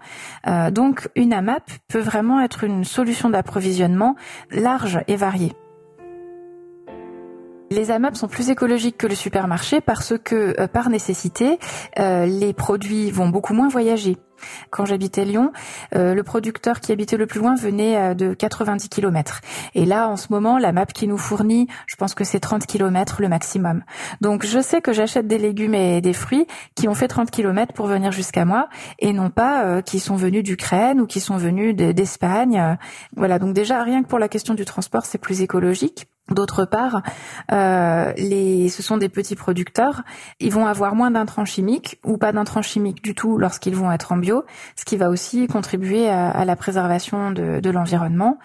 Euh, 0.47 0.69
donc, 0.69 1.09
une 1.15 1.33
AMAP 1.33 1.63
peut 1.87 1.99
vraiment 1.99 2.41
être 2.41 2.63
une 2.63 2.83
solution 2.83 3.29
d'approvisionnement 3.29 4.15
large 4.51 4.99
et 5.07 5.15
variée. 5.15 5.53
Les 7.71 7.89
AMAP 7.89 8.17
sont 8.17 8.27
plus 8.27 8.49
écologiques 8.49 8.97
que 8.97 9.07
le 9.07 9.15
supermarché 9.15 9.79
parce 9.79 10.13
que, 10.23 10.67
par 10.67 10.89
nécessité, 10.89 11.57
les 11.97 12.53
produits 12.53 13.11
vont 13.11 13.29
beaucoup 13.29 13.53
moins 13.53 13.69
voyager. 13.69 14.17
Quand 14.69 14.85
j'habitais 14.85 15.25
Lyon, 15.25 15.51
euh, 15.95 16.13
le 16.13 16.23
producteur 16.23 16.79
qui 16.79 16.91
habitait 16.91 17.17
le 17.17 17.27
plus 17.27 17.39
loin 17.39 17.55
venait 17.55 17.97
euh, 17.97 18.13
de 18.13 18.33
90 18.33 18.89
km. 18.89 19.41
Et 19.75 19.85
là, 19.85 20.07
en 20.07 20.17
ce 20.17 20.27
moment, 20.29 20.57
la 20.57 20.71
map 20.71 20.85
qui 20.85 21.07
nous 21.07 21.17
fournit, 21.17 21.67
je 21.87 21.95
pense 21.95 22.13
que 22.13 22.23
c'est 22.23 22.39
30 22.39 22.65
km 22.65 23.21
le 23.21 23.29
maximum. 23.29 23.83
Donc 24.21 24.45
je 24.45 24.59
sais 24.59 24.81
que 24.81 24.93
j'achète 24.93 25.27
des 25.27 25.37
légumes 25.37 25.73
et 25.73 26.01
des 26.01 26.13
fruits 26.13 26.47
qui 26.75 26.87
ont 26.87 26.95
fait 26.95 27.07
30 27.07 27.31
km 27.31 27.73
pour 27.73 27.87
venir 27.87 28.11
jusqu'à 28.11 28.45
moi 28.45 28.67
et 28.99 29.13
non 29.13 29.29
pas 29.29 29.65
euh, 29.65 29.81
qui 29.81 29.99
sont 29.99 30.15
venus 30.15 30.43
d'Ukraine 30.43 31.01
ou 31.01 31.07
qui 31.07 31.19
sont 31.19 31.37
venus 31.37 31.75
d'Espagne. 31.75 32.77
Voilà, 33.15 33.39
donc 33.39 33.53
déjà 33.53 33.83
rien 33.83 34.03
que 34.03 34.07
pour 34.07 34.19
la 34.19 34.27
question 34.27 34.53
du 34.53 34.65
transport, 34.65 35.05
c'est 35.05 35.17
plus 35.17 35.41
écologique. 35.41 36.07
D'autre 36.31 36.65
part, 36.65 37.01
euh, 37.51 38.13
les, 38.17 38.69
ce 38.69 38.81
sont 38.81 38.97
des 38.97 39.09
petits 39.09 39.35
producteurs. 39.35 40.01
Ils 40.39 40.51
vont 40.51 40.65
avoir 40.65 40.95
moins 40.95 41.11
d'intrants 41.11 41.45
chimiques 41.45 41.99
ou 42.05 42.17
pas 42.17 42.31
d'intrants 42.31 42.61
chimiques 42.61 43.03
du 43.03 43.13
tout 43.15 43.37
lorsqu'ils 43.37 43.75
vont 43.75 43.91
être 43.91 44.13
en 44.13 44.17
bio, 44.17 44.43
ce 44.75 44.85
qui 44.85 44.95
va 44.95 45.09
aussi 45.09 45.47
contribuer 45.47 46.09
à, 46.09 46.29
à 46.29 46.45
la 46.45 46.55
préservation 46.55 47.31
de, 47.31 47.59
de 47.59 47.69
l'environnement. 47.69 48.37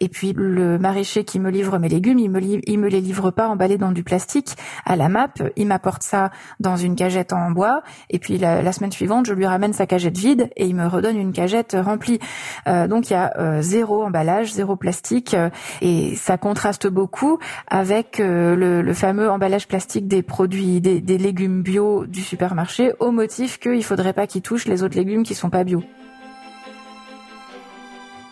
Et 0.00 0.08
puis 0.08 0.32
le 0.36 0.78
maraîcher 0.78 1.24
qui 1.24 1.40
me 1.40 1.50
livre 1.50 1.78
mes 1.78 1.88
légumes, 1.88 2.18
il 2.18 2.30
me, 2.30 2.40
il 2.40 2.78
me 2.78 2.88
les 2.88 3.00
livre 3.00 3.30
pas 3.30 3.48
emballés 3.48 3.78
dans 3.78 3.92
du 3.92 4.04
plastique 4.04 4.56
à 4.86 4.94
la 4.94 5.08
map. 5.08 5.28
Il 5.56 5.66
m'apporte 5.66 6.02
ça 6.02 6.30
dans 6.60 6.76
une 6.76 6.94
cagette 6.94 7.32
en 7.32 7.50
bois. 7.50 7.82
Et 8.10 8.18
puis 8.18 8.38
la, 8.38 8.62
la, 8.62 8.72
semaine 8.72 8.92
suivante, 8.92 9.26
je 9.26 9.34
lui 9.34 9.46
ramène 9.46 9.72
sa 9.72 9.86
cagette 9.86 10.16
vide 10.16 10.50
et 10.56 10.66
il 10.66 10.76
me 10.76 10.86
redonne 10.86 11.16
une 11.16 11.32
cagette 11.32 11.76
remplie. 11.78 12.20
Euh, 12.68 12.86
donc 12.86 13.10
il 13.10 13.14
y 13.14 13.16
a 13.16 13.32
euh, 13.38 13.62
zéro 13.62 14.04
emballage, 14.04 14.52
zéro 14.52 14.76
plastique 14.76 15.36
et 15.80 16.14
ça 16.16 16.38
contraste 16.38 16.86
beaucoup 16.86 17.23
avec 17.68 18.20
euh, 18.20 18.82
le, 18.82 18.94
fameux 18.94 19.30
emballage 19.30 19.68
plastique 19.68 20.08
des 20.08 20.22
produits, 20.22 20.80
des, 20.80 21.18
légumes 21.18 21.62
bio 21.62 22.06
du 22.06 22.22
supermarché, 22.22 22.92
au 22.98 23.10
motif 23.10 23.58
qu'il 23.58 23.84
faudrait 23.84 24.12
pas 24.12 24.26
qu'ils 24.26 24.42
touchent 24.42 24.66
les 24.66 24.82
autres 24.82 24.96
légumes 24.96 25.22
qui 25.22 25.34
sont 25.34 25.50
pas 25.50 25.64
bio 25.64 25.82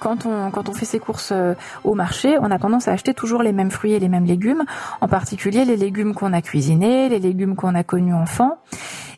quand 0.03 0.27
on, 0.27 0.73
fait 0.73 0.85
ses 0.85 0.99
courses 0.99 1.31
euh, 1.31 1.55
au 1.85 1.95
marché, 1.95 2.37
on 2.41 2.51
a 2.51 2.59
tendance 2.59 2.89
à 2.89 2.93
acheter 2.93 3.15
toujours 3.15 3.41
les 3.41 3.53
mêmes 3.53 3.71
fruits 3.71 3.93
et 3.93 4.01
les 4.01 4.09
mêmes 4.09 4.25
légumes, 4.25 4.65
en 5.01 5.07
particulier 5.07 5.65
les 5.65 5.77
légumes 5.77 6.13
qu'on 6.13 6.33
a 6.33 6.43
cuisinés, 6.43 7.09
les 7.09 7.21
légumes 7.21 7.55
qu'on 7.55 7.77
a 7.77 7.85
connus 7.85 8.15
enfants. 8.15 8.59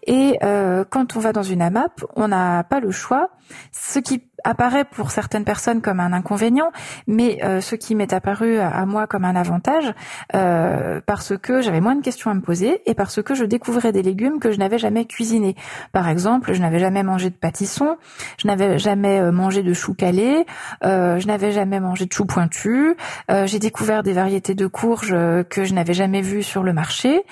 Et 0.07 0.39
euh, 0.43 0.85
quand 0.89 1.17
on 1.17 1.21
va 1.21 1.33
dans 1.33 1.43
une 1.43 1.63
AMAP, 1.63 2.05
on 2.17 2.29
n'a 2.29 2.65
pas 2.65 2.81
le 2.81 2.91
choix. 2.91 3.31
Ce 3.73 3.99
qui 3.99 4.23
apparaît 4.45 4.85
pour 4.85 5.11
certaines 5.11 5.45
personnes 5.45 5.81
comme 5.81 6.01
un 6.01 6.13
inconvénient, 6.13 6.71
mais 7.07 7.43
euh, 7.43 7.61
ce 7.61 7.75
qui 7.75 7.95
m'est 7.95 8.13
apparu 8.13 8.59
à, 8.59 8.85
moi 8.87 9.07
comme 9.07 9.25
un 9.25 9.35
avantage, 9.35 9.93
euh, 10.35 11.01
parce 11.07 11.37
que 11.37 11.63
j'avais 11.63 11.81
moins 11.81 11.97
de 11.97 12.03
questions 12.03 12.31
à 12.31 12.35
me 12.35 12.41
poser 12.41 12.83
et 12.87 12.95
parce 12.95 13.23
que 13.23 13.35
je 13.35 13.45
découvrais 13.45 13.93
des 13.93 14.03
légumes 14.03 14.39
que 14.39 14.53
je 14.53 14.59
n'avais 14.59 14.79
jamais 14.79 15.07
cuisinés. 15.07 15.57
Par 15.93 16.09
exemple, 16.09 16.53
je 16.53 16.61
n'avais 16.61 16.79
jamais 16.79 17.03
mangé 17.03 17.31
de 17.31 17.35
pâtisson, 17.35 17.97
je 18.39 18.47
n'avais 18.47 18.79
jamais 18.79 19.19
euh, 19.21 19.33
mangé 19.33 19.63
de 19.63 19.73
chou 19.73 19.95
calé, 19.95 20.45
je 20.83 21.27
n'avais 21.27 21.53
jamais 21.53 21.81
mangé 21.81 22.05
de 22.07 22.13
chou 22.13 22.27
pointu, 22.27 22.97
j'ai 23.29 23.59
découvert 23.59 24.03
des 24.03 24.13
variétés 24.13 24.55
de 24.55 24.67
courges 24.67 25.17
que 25.49 25.65
je 25.65 25.73
n'avais 25.75 25.95
jamais 25.95 26.21
vues 26.21 26.43
sur 26.43 26.63
le 26.63 26.73
marché. 26.73 27.23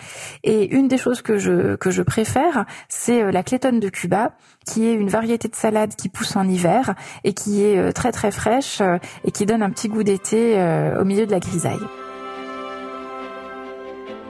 Et 0.43 0.75
une 0.75 0.89
des 0.89 0.99
choses 0.99 1.23
que 1.23 1.39
je 1.39 1.77
que 1.77 1.91
je 1.91 2.03
préfère, 2.03 2.65
c'est 2.89 3.31
la 3.31 3.43
clétonne 3.43 3.81
de 3.81 3.89
Cuba, 3.89 4.33
qui 4.67 4.87
est 4.87 4.95
une 4.95 5.09
variété 5.09 5.49
de 5.49 5.55
salade 5.55 5.95
qui 5.97 6.09
pousse 6.09 6.37
en 6.37 6.49
hiver 6.49 6.95
et 7.25 7.33
qui 7.33 7.63
est 7.63 7.79
euh, 7.79 7.93
très 7.93 8.13
très 8.13 8.31
fraîche 8.31 8.81
euh, 8.81 8.99
et 9.25 9.31
qui 9.31 9.47
donne 9.47 9.63
un 9.63 9.71
petit 9.71 9.89
goût 9.89 10.03
d'été 10.03 10.59
euh, 10.59 11.01
au 11.01 11.05
milieu 11.05 11.27
de 11.27 11.31
la 11.31 11.41
grisaille. 11.41 11.81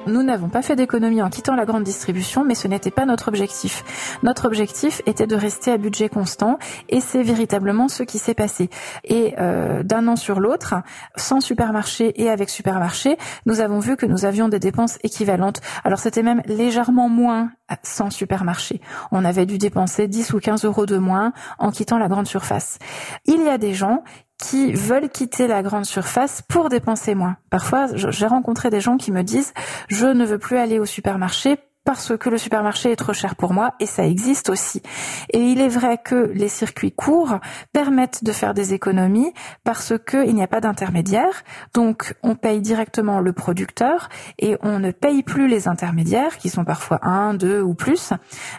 Nous 0.06 0.24
n'avons 0.24 0.48
pas 0.48 0.62
fait 0.62 0.74
d'économie 0.74 1.22
en 1.22 1.30
quittant 1.30 1.54
la 1.54 1.64
grande 1.64 1.84
distribution, 1.84 2.44
mais 2.44 2.56
ce 2.56 2.66
n'était 2.66 2.90
pas 2.90 3.06
notre 3.06 3.28
objectif. 3.28 3.84
Notre 4.24 4.46
objectif 4.46 5.00
était 5.06 5.28
de 5.28 5.36
rester 5.36 5.70
à 5.70 5.76
budget 5.76 6.08
constant, 6.08 6.58
et 6.88 7.00
c'est 7.00 7.22
véritablement 7.22 7.86
ce 7.86 8.02
qui 8.02 8.18
s'est 8.18 8.34
passé. 8.34 8.68
Et 9.04 9.34
euh, 9.38 9.84
d'un 9.84 10.08
an 10.08 10.16
sur 10.16 10.40
l'autre, 10.40 10.74
sans 11.14 11.40
supermarché 11.40 12.20
et 12.20 12.30
avec 12.30 12.50
supermarché, 12.50 13.16
nous 13.46 13.60
avons 13.60 13.78
vu 13.78 13.96
que 13.96 14.06
nous 14.06 14.24
avions 14.24 14.48
des 14.48 14.58
dépenses 14.58 14.98
équivalentes. 15.04 15.60
Alors 15.84 16.00
c'était 16.00 16.24
même 16.24 16.42
légèrement 16.46 17.08
moins 17.08 17.52
sans 17.84 18.10
supermarché. 18.10 18.80
On 19.12 19.24
avait 19.24 19.46
dû 19.46 19.56
dépenser 19.56 20.08
10 20.08 20.32
ou 20.32 20.40
15 20.40 20.64
euros 20.64 20.84
de 20.84 20.98
moins 20.98 21.32
en 21.58 21.70
quittant 21.70 21.98
la 21.98 22.08
grande 22.08 22.26
surface. 22.26 22.78
Il 23.26 23.42
y 23.42 23.48
a 23.48 23.56
des 23.56 23.72
gens 23.72 24.02
qui 24.42 24.72
veulent 24.72 25.08
quitter 25.08 25.46
la 25.46 25.62
grande 25.62 25.86
surface 25.86 26.42
pour 26.42 26.68
dépenser 26.68 27.14
moins. 27.14 27.36
Parfois, 27.48 27.86
j'ai 27.94 28.26
rencontré 28.26 28.70
des 28.70 28.80
gens 28.80 28.96
qui 28.96 29.12
me 29.12 29.22
disent 29.22 29.54
je 29.88 30.06
ne 30.06 30.26
veux 30.26 30.38
plus 30.38 30.58
aller 30.58 30.80
au 30.80 30.84
supermarché 30.84 31.58
parce 31.84 32.16
que 32.16 32.28
le 32.28 32.38
supermarché 32.38 32.92
est 32.92 32.96
trop 32.96 33.12
cher 33.12 33.36
pour 33.36 33.52
moi 33.52 33.74
et 33.80 33.86
ça 33.86 34.06
existe 34.06 34.50
aussi. 34.50 34.82
Et 35.30 35.40
il 35.40 35.60
est 35.60 35.68
vrai 35.68 35.98
que 36.02 36.30
les 36.34 36.48
circuits 36.48 36.92
courts 36.92 37.38
permettent 37.72 38.24
de 38.24 38.32
faire 38.32 38.54
des 38.54 38.74
économies 38.74 39.32
parce 39.64 39.92
qu'il 40.06 40.34
n'y 40.34 40.42
a 40.42 40.46
pas 40.46 40.60
d'intermédiaire. 40.60 41.44
Donc 41.74 42.14
on 42.22 42.34
paye 42.34 42.60
directement 42.60 43.20
le 43.20 43.32
producteur 43.32 44.08
et 44.38 44.56
on 44.62 44.78
ne 44.78 44.90
paye 44.90 45.22
plus 45.22 45.48
les 45.48 45.68
intermédiaires 45.68 46.38
qui 46.38 46.48
sont 46.48 46.64
parfois 46.64 47.00
un, 47.02 47.34
deux 47.34 47.60
ou 47.60 47.74
plus. 47.74 48.12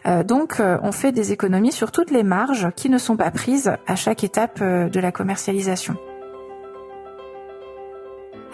Euh, 0.05 0.23
donc 0.23 0.59
euh, 0.59 0.77
on 0.83 0.91
fait 0.91 1.11
des 1.11 1.31
économies 1.31 1.71
sur 1.71 1.91
toutes 1.91 2.11
les 2.11 2.23
marges 2.23 2.69
qui 2.75 2.89
ne 2.89 2.97
sont 2.97 3.17
pas 3.17 3.31
prises 3.31 3.71
à 3.87 3.95
chaque 3.95 4.23
étape 4.23 4.59
euh, 4.61 4.89
de 4.89 4.99
la 4.99 5.11
commercialisation. 5.11 5.97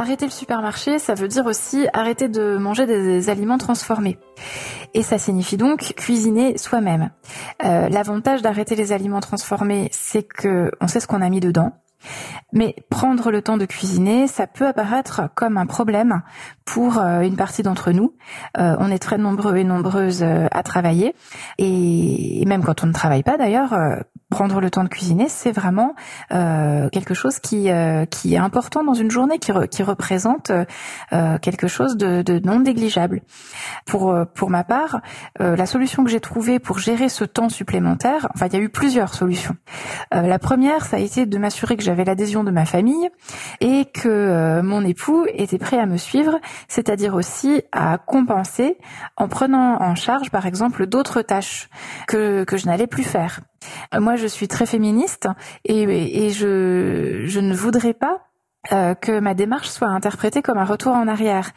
Arrêter 0.01 0.23
le 0.23 0.31
supermarché, 0.31 0.97
ça 0.97 1.13
veut 1.13 1.27
dire 1.27 1.45
aussi 1.45 1.85
arrêter 1.91 2.29
de 2.29 2.55
manger 2.55 2.85
des 2.85 3.29
aliments 3.29 3.57
transformés. 3.57 4.17
Et 4.93 5.03
ça 5.03 5.17
signifie 5.17 5.57
donc 5.57 5.93
cuisiner 5.97 6.57
soi-même. 6.57 7.09
Euh, 7.65 7.89
l'avantage 7.89 8.41
d'arrêter 8.41 8.77
les 8.77 8.93
aliments 8.93 9.19
transformés, 9.19 9.89
c'est 9.91 10.23
que 10.23 10.71
on 10.79 10.87
sait 10.87 11.01
ce 11.01 11.07
qu'on 11.07 11.21
a 11.21 11.27
mis 11.27 11.41
dedans. 11.41 11.73
Mais 12.53 12.77
prendre 12.89 13.29
le 13.29 13.41
temps 13.41 13.57
de 13.57 13.65
cuisiner, 13.65 14.27
ça 14.27 14.47
peut 14.47 14.65
apparaître 14.65 15.23
comme 15.35 15.57
un 15.57 15.65
problème 15.65 16.21
pour 16.63 16.97
euh, 16.97 17.19
une 17.19 17.35
partie 17.35 17.61
d'entre 17.61 17.91
nous. 17.91 18.15
Euh, 18.57 18.77
on 18.79 18.89
est 18.89 18.99
très 18.99 19.17
nombreux 19.17 19.57
et 19.57 19.65
nombreuses 19.65 20.23
à 20.23 20.63
travailler. 20.63 21.13
Et 21.57 22.45
même 22.47 22.63
quand 22.63 22.85
on 22.85 22.87
ne 22.87 22.93
travaille 22.93 23.23
pas 23.23 23.37
d'ailleurs, 23.37 23.73
prendre 24.29 24.61
le 24.61 24.69
temps 24.69 24.83
de 24.83 24.89
cuisiner, 24.89 25.27
c'est 25.27 25.51
vraiment 25.51 25.95
euh, 26.31 26.87
quelque 26.89 27.13
chose 27.13 27.39
qui 27.39 27.71
euh, 27.71 28.05
qui 28.05 28.35
est 28.35 28.37
important 28.37 28.83
dans 28.83 28.93
une 28.93 29.09
journée, 29.09 29.39
qui, 29.39 29.51
qui 29.71 29.83
représente 29.83 30.51
euh, 30.51 31.37
quelque 31.39 31.67
chose 31.67 31.97
de, 31.97 32.21
de, 32.21 32.39
non 32.45 32.59
négligeable. 32.59 33.21
Pour 33.85 34.15
pour 34.35 34.49
ma 34.49 34.63
part, 34.63 35.01
la 35.39 35.65
solution 35.65 36.03
que 36.03 36.09
j'ai 36.09 36.19
trouvée 36.19 36.59
pour 36.59 36.79
gérer 36.79 37.09
ce 37.09 37.23
temps 37.23 37.49
supplémentaire, 37.49 38.27
enfin 38.35 38.47
il 38.47 38.53
y 38.53 38.55
a 38.57 38.59
eu 38.59 38.69
plusieurs 38.69 39.13
solutions. 39.13 39.55
la 40.11 40.39
première, 40.39 40.85
ça 40.85 40.97
a 40.97 40.99
été 40.99 41.25
de 41.25 41.37
m'assurer 41.37 41.75
que 41.75 41.83
j'avais 41.83 42.05
l'adhésion 42.05 42.43
de 42.43 42.51
ma 42.51 42.65
famille 42.65 43.09
et 43.61 43.85
que 43.85 44.61
mon 44.61 44.85
époux 44.85 45.25
était 45.33 45.57
prêt 45.57 45.79
à 45.79 45.85
me 45.85 45.97
suivre, 45.97 46.39
c'est-à-dire 46.67 47.15
aussi 47.15 47.63
à 47.71 47.97
compenser 47.97 48.77
en 49.17 49.27
prenant 49.27 49.81
en 49.81 49.95
charge 49.95 50.29
par 50.29 50.45
exemple 50.45 50.85
d'autres 50.85 51.21
tâches 51.21 51.69
que 52.07 52.43
que 52.43 52.57
je 52.57 52.67
n'allais 52.67 52.87
plus 52.87 53.03
faire. 53.03 53.41
Moi, 53.97 54.15
je 54.15 54.27
suis 54.27 54.47
très 54.47 54.65
féministe 54.65 55.27
et, 55.65 56.29
je 56.29 57.39
ne 57.39 57.53
voudrais 57.53 57.93
pas 57.93 58.29
euh, 58.73 58.93
que 58.93 59.19
ma 59.19 59.33
démarche 59.33 59.69
soit 59.69 59.87
interprétée 59.87 60.41
comme 60.41 60.57
un 60.57 60.65
retour 60.65 60.93
en 60.93 61.07
arrière. 61.07 61.51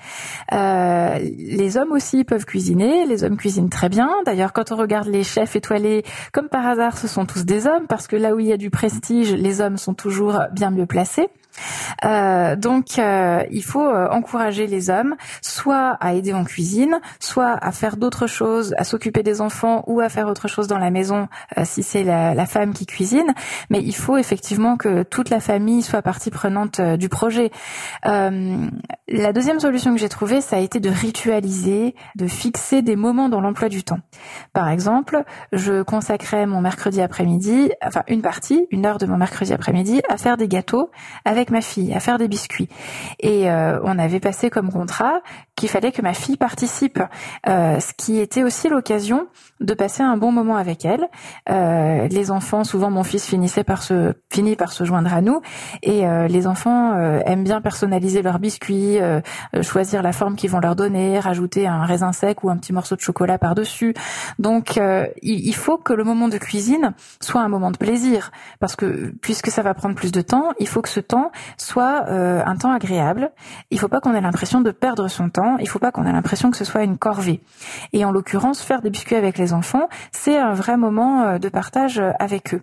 Euh, 0.52 1.18
les 1.18 1.76
hommes 1.76 1.90
aussi 1.90 2.22
peuvent 2.22 2.44
cuisiner, 2.44 3.06
les 3.06 3.24
hommes 3.24 3.36
cuisinent 3.36 3.70
très 3.70 3.88
bien. 3.88 4.08
D'ailleurs, 4.24 4.52
quand 4.52 4.70
on 4.70 4.76
regarde 4.76 5.08
les 5.08 5.24
chefs 5.24 5.56
étoilés, 5.56 6.04
comme 6.32 6.48
par 6.48 6.64
hasard, 6.66 6.96
ce 6.96 7.08
sont 7.08 7.26
tous 7.26 7.44
des 7.44 7.66
hommes, 7.66 7.86
parce 7.88 8.06
que 8.06 8.14
là 8.14 8.34
où 8.34 8.38
il 8.38 8.46
y 8.46 8.52
a 8.52 8.56
du 8.56 8.70
prestige, 8.70 9.32
les 9.32 9.60
hommes 9.60 9.78
sont 9.78 9.94
toujours 9.94 10.38
bien 10.52 10.70
mieux 10.70 10.86
placés. 10.86 11.28
Euh, 12.04 12.56
donc, 12.56 12.98
euh, 12.98 13.44
il 13.50 13.62
faut 13.62 13.86
euh, 13.86 14.08
encourager 14.10 14.66
les 14.66 14.90
hommes, 14.90 15.16
soit 15.40 15.96
à 16.00 16.14
aider 16.14 16.32
en 16.32 16.44
cuisine, 16.44 17.00
soit 17.20 17.56
à 17.60 17.72
faire 17.72 17.96
d'autres 17.96 18.26
choses, 18.26 18.74
à 18.78 18.84
s'occuper 18.84 19.22
des 19.22 19.40
enfants 19.40 19.84
ou 19.86 20.00
à 20.00 20.08
faire 20.08 20.28
autre 20.28 20.48
chose 20.48 20.66
dans 20.66 20.78
la 20.78 20.90
maison 20.90 21.28
si 21.64 21.82
c'est 21.82 22.04
la, 22.04 22.34
la, 22.34 22.46
femme 22.46 22.72
qui 22.72 22.86
cuisine. 22.86 23.34
Mais 23.70 23.80
il 23.82 23.94
faut 23.94 24.16
effectivement 24.16 24.76
que 24.76 25.02
toute 25.02 25.30
la 25.30 25.40
famille 25.40 25.82
soit 25.82 26.02
partie 26.02 26.30
prenante 26.30 26.80
du 26.80 27.08
projet. 27.08 27.50
La 28.04 29.32
deuxième 29.32 29.60
solution 29.60 29.92
que 29.94 30.00
j'ai 30.00 30.08
trouvée, 30.08 30.40
ça 30.40 30.56
a 30.56 30.58
été 30.58 30.80
de 30.80 30.88
ritualiser, 30.90 31.94
de 32.16 32.26
fixer 32.26 32.82
des 32.82 32.96
moments 32.96 33.28
dans 33.28 33.40
l'emploi 33.40 33.68
du 33.68 33.84
temps. 33.84 34.00
Par 34.52 34.68
exemple, 34.68 35.22
je 35.52 35.82
consacrais 35.82 36.46
mon 36.46 36.60
mercredi 36.60 37.00
après-midi, 37.00 37.70
enfin 37.84 38.02
une 38.08 38.22
partie, 38.22 38.66
une 38.70 38.86
heure 38.86 38.98
de 38.98 39.06
mon 39.06 39.16
mercredi 39.16 39.52
après-midi, 39.52 40.02
à 40.08 40.16
faire 40.16 40.36
des 40.36 40.48
gâteaux 40.48 40.90
avec 41.24 41.41
ma 41.50 41.60
fille, 41.60 41.92
à 41.92 42.00
faire 42.00 42.18
des 42.18 42.28
biscuits. 42.28 42.68
Et 43.20 43.50
euh, 43.50 43.80
on 43.82 43.98
avait 43.98 44.20
passé 44.20 44.50
comme 44.50 44.70
contrat 44.70 45.20
qu'il 45.56 45.68
fallait 45.68 45.92
que 45.92 46.02
ma 46.02 46.14
fille 46.14 46.36
participe, 46.36 47.00
euh, 47.48 47.78
ce 47.78 47.92
qui 47.96 48.18
était 48.18 48.42
aussi 48.42 48.68
l'occasion 48.68 49.26
de 49.60 49.74
passer 49.74 50.02
un 50.02 50.16
bon 50.16 50.32
moment 50.32 50.56
avec 50.56 50.84
elle. 50.84 51.08
Euh, 51.50 52.08
les 52.08 52.30
enfants, 52.30 52.64
souvent 52.64 52.90
mon 52.90 53.04
fils 53.04 53.26
finissait 53.26 53.64
par 53.64 53.82
se 53.82 54.14
finit 54.32 54.56
par 54.56 54.72
se 54.72 54.84
joindre 54.84 55.12
à 55.12 55.20
nous, 55.20 55.40
et 55.82 56.06
euh, 56.06 56.26
les 56.26 56.46
enfants 56.46 56.94
euh, 56.94 57.20
aiment 57.26 57.44
bien 57.44 57.60
personnaliser 57.60 58.22
leurs 58.22 58.38
biscuits, 58.38 58.98
euh, 59.00 59.20
choisir 59.62 60.02
la 60.02 60.12
forme 60.12 60.36
qu'ils 60.36 60.50
vont 60.50 60.60
leur 60.60 60.74
donner, 60.74 61.20
rajouter 61.20 61.66
un 61.66 61.84
raisin 61.84 62.12
sec 62.12 62.44
ou 62.44 62.50
un 62.50 62.56
petit 62.56 62.72
morceau 62.72 62.96
de 62.96 63.00
chocolat 63.00 63.38
par 63.38 63.54
dessus. 63.54 63.94
Donc 64.38 64.80
il 65.22 65.54
faut 65.54 65.76
que 65.76 65.92
le 65.92 66.04
moment 66.04 66.28
de 66.28 66.38
cuisine 66.38 66.94
soit 67.20 67.42
un 67.42 67.48
moment 67.48 67.70
de 67.70 67.76
plaisir, 67.76 68.30
parce 68.58 68.76
que 68.76 69.12
puisque 69.20 69.50
ça 69.50 69.62
va 69.62 69.74
prendre 69.74 69.94
plus 69.94 70.12
de 70.12 70.20
temps, 70.22 70.52
il 70.58 70.68
faut 70.68 70.82
que 70.82 70.88
ce 70.88 71.00
temps 71.00 71.30
soit 71.56 72.08
un 72.10 72.56
temps 72.56 72.72
agréable. 72.72 73.32
Il 73.70 73.78
faut 73.78 73.88
pas 73.88 74.00
qu'on 74.00 74.14
ait 74.14 74.20
l'impression 74.20 74.60
de 74.60 74.70
perdre 74.70 75.08
son 75.08 75.28
temps. 75.28 75.51
Il 75.58 75.68
faut 75.68 75.78
pas 75.78 75.92
qu'on 75.92 76.06
ait 76.06 76.12
l'impression 76.12 76.50
que 76.50 76.56
ce 76.56 76.64
soit 76.64 76.82
une 76.82 76.98
corvée. 76.98 77.40
Et 77.92 78.04
en 78.04 78.12
l'occurrence, 78.12 78.62
faire 78.62 78.82
des 78.82 78.90
biscuits 78.90 79.16
avec 79.16 79.38
les 79.38 79.52
enfants, 79.52 79.88
c'est 80.12 80.38
un 80.38 80.54
vrai 80.54 80.76
moment 80.76 81.22
euh, 81.22 81.38
de 81.38 81.48
partage 81.48 81.98
euh, 81.98 82.12
avec 82.18 82.54
eux. 82.54 82.62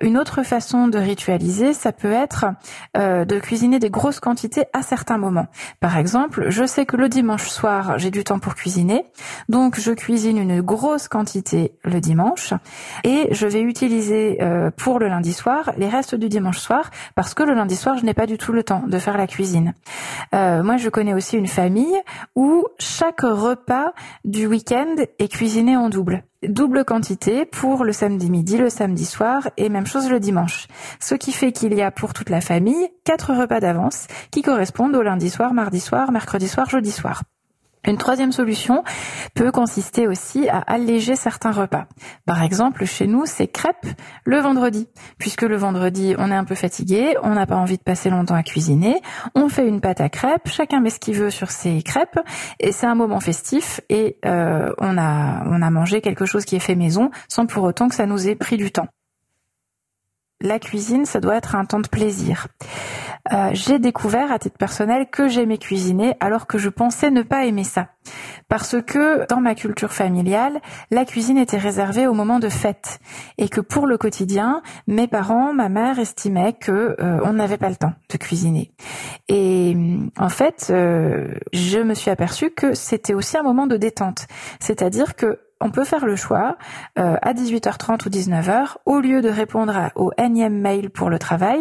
Une 0.00 0.16
autre 0.16 0.42
façon 0.42 0.88
de 0.88 0.96
ritualiser, 0.96 1.74
ça 1.74 1.92
peut 1.92 2.12
être 2.12 2.46
euh, 2.96 3.26
de 3.26 3.38
cuisiner 3.38 3.78
des 3.78 3.90
grosses 3.90 4.20
quantités 4.20 4.64
à 4.72 4.80
certains 4.82 5.18
moments. 5.18 5.48
Par 5.80 5.98
exemple, 5.98 6.46
je 6.48 6.64
sais 6.64 6.86
que 6.86 6.96
le 6.96 7.08
dimanche 7.10 7.48
soir, 7.48 7.98
j'ai 7.98 8.10
du 8.10 8.24
temps 8.24 8.38
pour 8.38 8.54
cuisiner, 8.54 9.04
donc 9.48 9.78
je 9.78 9.92
cuisine 9.92 10.38
une 10.38 10.62
grosse 10.62 11.08
quantité 11.08 11.72
le 11.84 12.00
dimanche 12.00 12.54
et 13.04 13.28
je 13.32 13.46
vais 13.46 13.60
utiliser 13.60 14.38
pour 14.76 14.98
le 14.98 15.08
lundi 15.08 15.32
soir 15.32 15.72
les 15.76 15.88
restes 15.88 16.14
du 16.14 16.28
dimanche 16.28 16.58
soir 16.58 16.90
parce 17.14 17.34
que 17.34 17.42
le 17.42 17.52
lundi 17.52 17.76
soir, 17.76 17.98
je 17.98 18.04
n'ai 18.06 18.14
pas 18.14 18.26
du 18.26 18.38
tout 18.38 18.52
le 18.52 18.62
temps 18.62 18.84
de 18.86 18.98
faire 18.98 19.18
la 19.18 19.26
cuisine. 19.26 19.74
Moi, 20.32 20.76
je 20.78 20.88
connais 20.88 21.12
aussi 21.12 21.36
une 21.36 21.48
famille 21.48 21.99
où 22.36 22.64
chaque 22.78 23.22
repas 23.22 23.92
du 24.24 24.46
week-end 24.46 24.96
est 25.18 25.28
cuisiné 25.28 25.76
en 25.76 25.88
double 25.88 26.24
double 26.42 26.84
quantité 26.84 27.44
pour 27.44 27.84
le 27.84 27.92
samedi 27.92 28.30
midi, 28.30 28.56
le 28.56 28.70
samedi 28.70 29.04
soir 29.04 29.48
et 29.56 29.68
même 29.68 29.86
chose 29.86 30.08
le 30.08 30.20
dimanche. 30.20 30.68
Ce 30.98 31.14
qui 31.14 31.32
fait 31.32 31.52
qu'il 31.52 31.74
y 31.74 31.82
a 31.82 31.90
pour 31.90 32.14
toute 32.14 32.30
la 32.30 32.40
famille 32.40 32.88
quatre 33.04 33.34
repas 33.34 33.60
d'avance 33.60 34.06
qui 34.30 34.42
correspondent 34.42 34.96
au 34.96 35.02
lundi 35.02 35.28
soir, 35.28 35.52
mardi 35.52 35.80
soir, 35.80 36.12
mercredi 36.12 36.48
soir, 36.48 36.68
jeudi 36.68 36.92
soir. 36.92 37.22
Une 37.86 37.96
troisième 37.96 38.32
solution 38.32 38.84
peut 39.34 39.50
consister 39.50 40.06
aussi 40.06 40.48
à 40.48 40.58
alléger 40.58 41.16
certains 41.16 41.50
repas. 41.50 41.86
Par 42.26 42.42
exemple, 42.42 42.84
chez 42.84 43.06
nous, 43.06 43.24
c'est 43.24 43.46
crêpes 43.46 43.86
le 44.24 44.38
vendredi, 44.38 44.88
puisque 45.18 45.42
le 45.42 45.56
vendredi, 45.56 46.14
on 46.18 46.30
est 46.30 46.34
un 46.34 46.44
peu 46.44 46.54
fatigué, 46.54 47.14
on 47.22 47.34
n'a 47.34 47.46
pas 47.46 47.56
envie 47.56 47.78
de 47.78 47.82
passer 47.82 48.10
longtemps 48.10 48.34
à 48.34 48.42
cuisiner, 48.42 49.00
on 49.34 49.48
fait 49.48 49.66
une 49.66 49.80
pâte 49.80 50.02
à 50.02 50.10
crêpes, 50.10 50.48
chacun 50.48 50.80
met 50.80 50.90
ce 50.90 51.00
qu'il 51.00 51.14
veut 51.14 51.30
sur 51.30 51.50
ses 51.50 51.82
crêpes, 51.82 52.20
et 52.58 52.72
c'est 52.72 52.86
un 52.86 52.94
moment 52.94 53.20
festif, 53.20 53.80
et 53.88 54.18
euh, 54.26 54.72
on 54.78 54.98
a 54.98 55.42
on 55.46 55.62
a 55.62 55.70
mangé 55.70 56.00
quelque 56.02 56.26
chose 56.26 56.44
qui 56.44 56.56
est 56.56 56.60
fait 56.60 56.74
maison, 56.74 57.10
sans 57.28 57.46
pour 57.46 57.64
autant 57.64 57.88
que 57.88 57.94
ça 57.94 58.06
nous 58.06 58.28
ait 58.28 58.34
pris 58.34 58.58
du 58.58 58.70
temps. 58.70 58.88
La 60.42 60.58
cuisine, 60.58 61.04
ça 61.04 61.20
doit 61.20 61.36
être 61.36 61.54
un 61.54 61.66
temps 61.66 61.80
de 61.80 61.88
plaisir. 61.88 62.46
Euh, 63.32 63.50
j'ai 63.52 63.78
découvert 63.78 64.32
à 64.32 64.38
titre 64.38 64.56
personnel 64.58 65.08
que 65.10 65.28
j'aimais 65.28 65.58
cuisiner 65.58 66.14
alors 66.20 66.46
que 66.46 66.58
je 66.58 66.68
pensais 66.68 67.10
ne 67.10 67.22
pas 67.22 67.44
aimer 67.44 67.64
ça. 67.64 67.88
Parce 68.48 68.82
que 68.82 69.26
dans 69.28 69.40
ma 69.40 69.54
culture 69.54 69.92
familiale, 69.92 70.60
la 70.90 71.04
cuisine 71.04 71.38
était 71.38 71.56
réservée 71.56 72.06
au 72.06 72.14
moment 72.14 72.40
de 72.40 72.48
fête 72.48 72.98
et 73.38 73.48
que 73.48 73.60
pour 73.60 73.86
le 73.86 73.96
quotidien, 73.96 74.62
mes 74.86 75.06
parents, 75.06 75.52
ma 75.54 75.68
mère 75.68 75.98
estimaient 75.98 76.52
que 76.52 76.96
euh, 77.00 77.20
on 77.24 77.34
n'avait 77.34 77.58
pas 77.58 77.68
le 77.68 77.76
temps 77.76 77.92
de 78.10 78.16
cuisiner. 78.16 78.72
Et 79.28 79.76
en 80.18 80.28
fait, 80.28 80.68
euh, 80.70 81.28
je 81.52 81.78
me 81.78 81.94
suis 81.94 82.10
aperçue 82.10 82.50
que 82.50 82.74
c'était 82.74 83.14
aussi 83.14 83.36
un 83.36 83.42
moment 83.42 83.66
de 83.66 83.76
détente. 83.76 84.26
C'est-à-dire 84.58 85.14
que 85.14 85.38
on 85.62 85.70
peut 85.70 85.84
faire 85.84 86.06
le 86.06 86.16
choix 86.16 86.56
euh, 86.98 87.16
à 87.20 87.34
18h30 87.34 88.06
ou 88.06 88.10
19h, 88.10 88.76
au 88.86 88.98
lieu 88.98 89.20
de 89.20 89.28
répondre 89.28 89.90
au 89.94 90.10
énième 90.16 90.58
mail 90.58 90.88
pour 90.88 91.10
le 91.10 91.18
travail, 91.18 91.60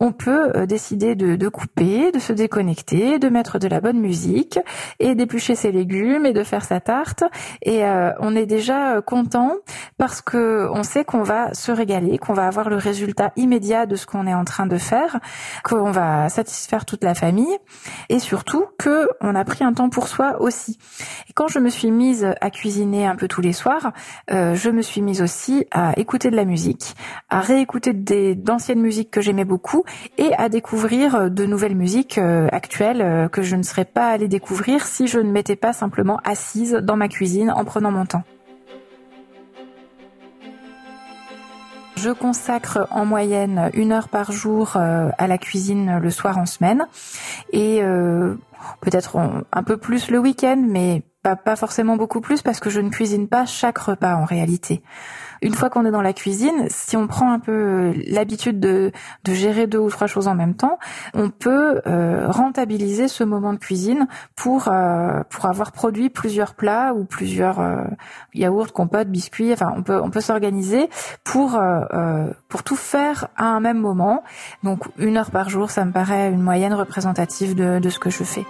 on 0.00 0.10
peut 0.10 0.66
décider 0.66 1.14
de, 1.14 1.48
couper, 1.48 2.10
de 2.10 2.18
se 2.18 2.32
déconnecter, 2.32 3.20
de 3.20 3.28
mettre 3.28 3.60
de 3.60 3.68
la 3.68 3.80
bonne 3.80 4.00
musique 4.00 4.58
et 4.98 5.14
d'éplucher 5.14 5.54
ses 5.54 5.67
légumes 5.72 6.26
et 6.26 6.32
de 6.32 6.42
faire 6.42 6.64
sa 6.64 6.80
tarte. 6.80 7.24
Et 7.62 7.84
euh, 7.84 8.12
on 8.20 8.34
est 8.34 8.46
déjà 8.46 9.00
content 9.02 9.52
parce 9.96 10.20
que 10.20 10.68
on 10.72 10.82
sait 10.82 11.04
qu'on 11.04 11.22
va 11.22 11.54
se 11.54 11.72
régaler, 11.72 12.18
qu'on 12.18 12.34
va 12.34 12.46
avoir 12.46 12.68
le 12.70 12.76
résultat 12.76 13.32
immédiat 13.36 13.86
de 13.86 13.96
ce 13.96 14.06
qu'on 14.06 14.26
est 14.26 14.34
en 14.34 14.44
train 14.44 14.66
de 14.66 14.78
faire, 14.78 15.18
qu'on 15.64 15.90
va 15.90 16.28
satisfaire 16.28 16.84
toute 16.84 17.04
la 17.04 17.14
famille 17.14 17.56
et 18.08 18.18
surtout 18.18 18.66
que 18.78 19.08
on 19.20 19.34
a 19.34 19.44
pris 19.44 19.64
un 19.64 19.72
temps 19.72 19.90
pour 19.90 20.08
soi 20.08 20.40
aussi. 20.40 20.78
Et 21.28 21.32
quand 21.32 21.48
je 21.48 21.58
me 21.58 21.68
suis 21.68 21.90
mise 21.90 22.28
à 22.40 22.50
cuisiner 22.50 23.06
un 23.06 23.16
peu 23.16 23.28
tous 23.28 23.40
les 23.40 23.52
soirs, 23.52 23.92
euh, 24.30 24.54
je 24.54 24.70
me 24.70 24.82
suis 24.82 25.02
mise 25.02 25.22
aussi 25.22 25.66
à 25.70 25.92
écouter 25.98 26.30
de 26.30 26.36
la 26.36 26.44
musique, 26.44 26.94
à 27.28 27.40
réécouter 27.40 27.92
des 27.92 28.34
d'anciennes 28.34 28.80
musiques 28.80 29.10
que 29.10 29.20
j'aimais 29.20 29.44
beaucoup 29.44 29.84
et 30.16 30.34
à 30.34 30.48
découvrir 30.48 31.30
de 31.30 31.44
nouvelles 31.44 31.76
musiques 31.76 32.18
euh, 32.18 32.48
actuelles 32.52 33.02
euh, 33.02 33.28
que 33.28 33.42
je 33.42 33.56
ne 33.56 33.62
serais 33.62 33.84
pas 33.84 34.08
allée 34.08 34.28
découvrir 34.28 34.86
si 34.86 35.06
je 35.06 35.18
ne 35.18 35.30
m'étais 35.30 35.56
pas 35.60 35.72
simplement 35.72 36.20
assise 36.24 36.72
dans 36.74 36.96
ma 36.96 37.08
cuisine 37.08 37.50
en 37.50 37.64
prenant 37.64 37.90
mon 37.90 38.06
temps. 38.06 38.24
Je 41.96 42.10
consacre 42.10 42.86
en 42.90 43.04
moyenne 43.04 43.70
une 43.74 43.90
heure 43.90 44.08
par 44.08 44.30
jour 44.30 44.76
à 44.76 45.26
la 45.26 45.38
cuisine 45.38 45.98
le 45.98 46.10
soir 46.10 46.38
en 46.38 46.46
semaine 46.46 46.86
et 47.52 47.82
peut-être 48.80 49.18
un 49.52 49.62
peu 49.64 49.76
plus 49.76 50.08
le 50.08 50.20
week-end, 50.20 50.62
mais 50.64 51.02
pas, 51.22 51.56
forcément 51.56 51.96
beaucoup 51.96 52.20
plus 52.20 52.42
parce 52.42 52.60
que 52.60 52.70
je 52.70 52.80
ne 52.80 52.90
cuisine 52.90 53.28
pas 53.28 53.46
chaque 53.46 53.78
repas 53.78 54.14
en 54.14 54.24
réalité. 54.24 54.82
Une 55.42 55.54
fois 55.54 55.70
qu'on 55.70 55.84
est 55.84 55.90
dans 55.90 56.02
la 56.02 56.12
cuisine, 56.12 56.66
si 56.68 56.96
on 56.96 57.06
prend 57.06 57.32
un 57.32 57.38
peu 57.38 57.52
euh, 57.52 57.94
l'habitude 58.06 58.60
de, 58.60 58.92
gérer 59.28 59.66
deux 59.66 59.78
ou 59.78 59.90
trois 59.90 60.06
choses 60.06 60.26
en 60.26 60.34
même 60.34 60.54
temps, 60.54 60.78
on 61.14 61.30
peut 61.30 61.80
euh, 61.86 62.26
rentabiliser 62.28 63.08
ce 63.08 63.24
moment 63.24 63.52
de 63.52 63.58
cuisine 63.58 64.06
pour 64.36 64.68
euh, 64.68 65.22
pour 65.28 65.46
avoir 65.46 65.72
produit 65.72 66.08
plusieurs 66.08 66.54
plats 66.54 66.92
ou 66.94 67.04
plusieurs 67.04 67.58
yaourts, 68.34 68.72
compotes, 68.72 69.08
biscuits. 69.08 69.52
Enfin, 69.52 69.72
on 69.76 69.82
peut 69.82 70.00
on 70.02 70.10
peut 70.10 70.20
s'organiser 70.20 70.88
pour 71.24 71.60
pour 72.48 72.62
tout 72.62 72.76
faire 72.76 73.28
à 73.36 73.44
un 73.44 73.60
même 73.60 73.78
moment. 73.78 74.24
Donc 74.62 74.84
une 74.98 75.18
heure 75.18 75.30
par 75.30 75.50
jour, 75.50 75.70
ça 75.70 75.84
me 75.84 75.92
paraît 75.92 76.30
une 76.30 76.42
moyenne 76.42 76.74
représentative 76.74 77.54
de, 77.54 77.78
de 77.78 77.90
ce 77.90 77.98
que 77.98 78.10
je 78.10 78.24
fais. 78.24 78.46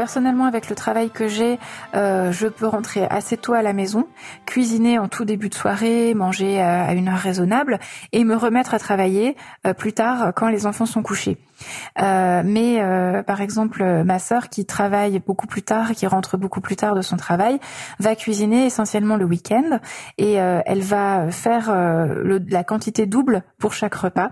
Personnellement, 0.00 0.46
avec 0.46 0.70
le 0.70 0.74
travail 0.74 1.10
que 1.10 1.28
j'ai, 1.28 1.58
euh, 1.94 2.32
je 2.32 2.46
peux 2.46 2.66
rentrer 2.66 3.06
assez 3.10 3.36
tôt 3.36 3.52
à 3.52 3.60
la 3.60 3.74
maison, 3.74 4.06
cuisiner 4.46 4.98
en 4.98 5.08
tout 5.08 5.26
début 5.26 5.50
de 5.50 5.54
soirée, 5.54 6.14
manger 6.14 6.58
à 6.58 6.94
une 6.94 7.08
heure 7.08 7.18
raisonnable 7.18 7.78
et 8.12 8.24
me 8.24 8.34
remettre 8.34 8.72
à 8.72 8.78
travailler 8.78 9.36
euh, 9.66 9.74
plus 9.74 9.92
tard 9.92 10.32
quand 10.34 10.48
les 10.48 10.64
enfants 10.64 10.86
sont 10.86 11.02
couchés. 11.02 11.36
Euh, 12.00 12.40
mais 12.42 12.82
par 13.26 13.42
exemple, 13.42 13.84
ma 14.04 14.18
sœur 14.18 14.48
qui 14.48 14.64
travaille 14.64 15.18
beaucoup 15.18 15.46
plus 15.46 15.60
tard, 15.60 15.90
qui 15.90 16.06
rentre 16.06 16.38
beaucoup 16.38 16.62
plus 16.62 16.76
tard 16.76 16.94
de 16.94 17.02
son 17.02 17.18
travail, 17.18 17.60
va 17.98 18.16
cuisiner 18.16 18.64
essentiellement 18.64 19.18
le 19.18 19.26
week-end 19.26 19.80
et 20.16 20.32
elle 20.32 20.80
va 20.80 21.30
faire 21.30 21.70
la 21.70 22.64
quantité 22.64 23.04
double 23.04 23.42
pour 23.58 23.74
chaque 23.74 23.96
repas. 23.96 24.30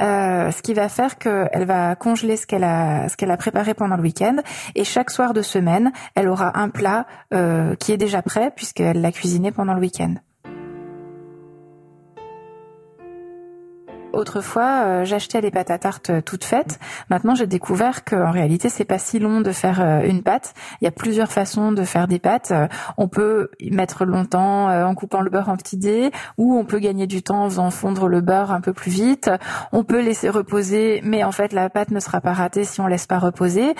Euh, 0.00 0.50
ce 0.50 0.62
qui 0.62 0.74
va 0.74 0.88
faire 0.88 1.18
qu'elle 1.18 1.64
va 1.64 1.96
congeler 1.96 2.36
ce 2.36 2.46
qu'elle 2.46 2.64
a, 2.64 3.36
préparé 3.36 3.74
pendant 3.74 3.96
le 3.96 4.02
week-end, 4.02 4.36
et 4.74 4.84
chaque 4.84 5.10
soir 5.10 5.32
de 5.34 5.42
semaine, 5.42 5.92
elle 6.14 6.28
aura 6.28 6.58
un 6.58 6.68
plat 6.68 7.06
euh, 7.34 7.74
qui 7.76 7.92
est 7.92 7.96
déjà 7.96 8.22
prêt 8.22 8.52
puisqu'elle 8.54 9.00
l'a 9.00 9.12
cuisiné 9.12 9.52
pendant 9.52 9.74
le 9.74 9.80
week-end. 9.80 10.14
Autrefois, 14.16 14.82
euh, 14.86 15.04
j'achetais 15.04 15.42
les 15.42 15.50
pâtes 15.50 15.70
à 15.70 15.78
tarte 15.78 16.08
euh, 16.08 16.20
toutes 16.22 16.44
faites. 16.44 16.78
Maintenant, 17.10 17.34
j'ai 17.34 17.46
découvert 17.46 18.02
qu'en 18.02 18.30
réalité, 18.30 18.70
c'est 18.70 18.86
pas 18.86 18.98
si 18.98 19.18
long 19.18 19.42
de 19.42 19.52
faire 19.52 19.82
euh, 19.82 20.00
une 20.04 20.22
pâte. 20.22 20.54
Il 20.80 20.86
y 20.86 20.88
a 20.88 20.90
plusieurs 20.90 21.30
façons 21.30 21.70
de 21.70 21.84
faire 21.84 22.08
des 22.08 22.18
pâtes. 22.18 22.52
On 22.96 23.08
peut 23.08 23.50
y 23.60 23.70
mettre 23.70 24.06
longtemps 24.06 24.68
en 24.68 24.94
coupant 24.94 25.20
le 25.20 25.28
beurre 25.28 25.50
en 25.50 25.56
petits 25.56 25.76
dés, 25.76 26.10
ou 26.38 26.56
on 26.56 26.64
peut 26.64 26.78
gagner 26.78 27.06
du 27.06 27.22
temps 27.22 27.44
en 27.44 27.50
faisant 27.50 27.70
fondre 27.70 28.08
le 28.08 28.20
beurre 28.22 28.52
un 28.52 28.60
peu 28.60 28.72
plus 28.72 28.90
vite. 28.90 29.30
On 29.72 29.84
peut 29.84 30.00
laisser 30.00 30.30
reposer, 30.30 31.00
mais 31.04 31.22
en 31.22 31.32
fait, 31.32 31.52
la 31.52 31.68
pâte 31.68 31.90
ne 31.90 32.00
sera 32.00 32.20
pas 32.20 32.32
ratée 32.32 32.64
si 32.64 32.80
on 32.80 32.86
laisse 32.86 33.06
pas 33.06 33.18
reposer 33.18 33.74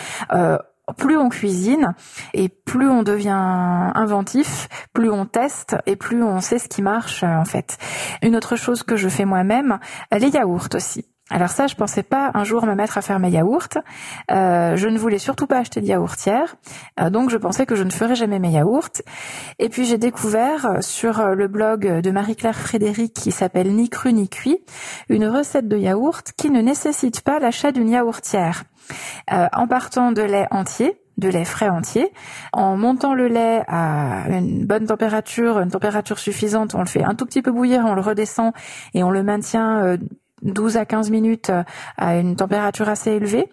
plus 0.97 1.17
on 1.17 1.29
cuisine 1.29 1.95
et 2.35 2.49
plus 2.49 2.89
on 2.89 3.03
devient 3.03 3.31
inventif, 3.31 4.69
plus 4.93 5.11
on 5.11 5.27
teste 5.27 5.77
et 5.87 5.97
plus 5.97 6.23
on 6.23 6.41
sait 6.41 6.59
ce 6.59 6.69
qui 6.69 6.83
marche 6.83 7.23
en 7.25 7.45
fait. 7.45 7.79
Une 8.23 8.37
autre 8.37 8.57
chose 8.57 8.83
que 8.83 8.97
je 8.97 9.09
fais 9.09 9.25
moi-même, 9.25 9.79
les 10.13 10.29
yaourts 10.29 10.69
aussi. 10.75 11.05
Alors 11.29 11.49
ça, 11.49 11.67
je 11.67 11.75
pensais 11.75 12.05
pas 12.05 12.31
un 12.35 12.45
jour 12.45 12.67
me 12.67 12.77
mettre 12.77 12.99
à 12.99 13.03
faire 13.03 13.19
mes 13.19 13.31
yaourts. 13.31 13.79
Euh, 14.31 14.77
je 14.77 14.87
ne 14.87 14.97
voulais 14.97 15.19
surtout 15.19 15.49
pas 15.49 15.59
acheter 15.59 15.81
de 15.81 15.87
yaourtière, 15.87 16.55
euh, 17.01 17.11
donc 17.11 17.31
je 17.31 17.37
pensais 17.37 17.67
que 17.67 17.75
je 17.75 17.83
ne 17.83 17.91
ferais 17.91 18.15
jamais 18.15 18.39
mes 18.39 18.51
yaourts. 18.51 19.03
Et 19.59 19.69
puis 19.69 19.87
j'ai 19.87 19.99
découvert 19.99 20.69
sur 20.83 21.35
le 21.35 21.49
blog 21.49 22.01
de 22.01 22.11
Marie-Claire 22.13 22.57
Frédéric 22.57 23.13
qui 23.13 23.33
s'appelle 23.33 23.75
Ni 23.75 23.89
cru 23.89 24.13
ni 24.13 24.29
cuit 24.29 24.59
une 25.09 25.27
recette 25.27 25.67
de 25.67 25.77
yaourt 25.77 26.31
qui 26.37 26.51
ne 26.51 26.61
nécessite 26.61 27.23
pas 27.23 27.41
l'achat 27.41 27.73
d'une 27.73 27.91
yaourtière. 27.91 28.63
Euh, 29.33 29.49
en 29.53 29.67
partant 29.67 30.13
de 30.13 30.23
lait 30.23 30.47
entier, 30.51 31.01
de 31.19 31.29
lait 31.29 31.45
frais 31.45 31.69
entier. 31.69 32.13
En 32.53 32.77
montant 32.77 33.15
le 33.15 33.29
lait 33.29 33.63
à 33.69 34.29
une 34.29 34.67
bonne 34.67 34.87
température, 34.87 35.59
une 35.61 35.71
température 35.71 36.19
suffisante, 36.19 36.75
on 36.75 36.81
le 36.81 36.87
fait 36.87 37.03
un 37.03 37.15
tout 37.15 37.27
petit 37.27 37.43
peu 37.43 37.51
bouillir, 37.51 37.85
on 37.87 37.95
le 37.95 38.01
redescend 38.01 38.53
et 38.95 39.03
on 39.03 39.11
le 39.11 39.23
maintient 39.23 39.97
12 40.43 40.77
euh, 40.77 40.81
à 40.81 40.85
15 40.85 41.11
minutes 41.11 41.51
euh, 41.51 41.63
à 41.97 42.17
une 42.17 42.37
température 42.37 42.89
assez 42.89 43.13
élevée. 43.13 43.49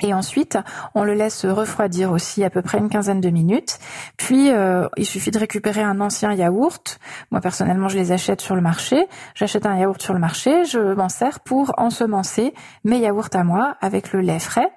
Et 0.00 0.14
ensuite, 0.14 0.58
on 0.94 1.04
le 1.04 1.14
laisse 1.14 1.44
refroidir 1.44 2.12
aussi 2.12 2.44
à 2.44 2.50
peu 2.50 2.62
près 2.62 2.78
une 2.78 2.88
quinzaine 2.88 3.20
de 3.20 3.30
minutes. 3.30 3.78
Puis, 4.16 4.50
il 4.96 5.06
suffit 5.06 5.30
de 5.30 5.38
récupérer 5.38 5.82
un 5.82 6.00
ancien 6.00 6.32
yaourt. 6.32 6.98
Moi, 7.30 7.40
personnellement, 7.40 7.88
je 7.88 7.98
les 7.98 8.12
achète 8.12 8.40
sur 8.40 8.54
le 8.54 8.60
marché. 8.60 9.06
J'achète 9.34 9.66
un 9.66 9.76
yaourt 9.76 10.00
sur 10.00 10.14
le 10.14 10.20
marché, 10.20 10.64
je 10.64 10.78
m'en 10.94 11.08
sers 11.08 11.40
pour 11.40 11.74
ensemencer 11.78 12.54
mes 12.84 12.98
yaourts 12.98 13.28
à 13.34 13.44
moi 13.44 13.76
avec 13.80 14.12
le 14.12 14.20
lait 14.20 14.38
frais. 14.38 14.68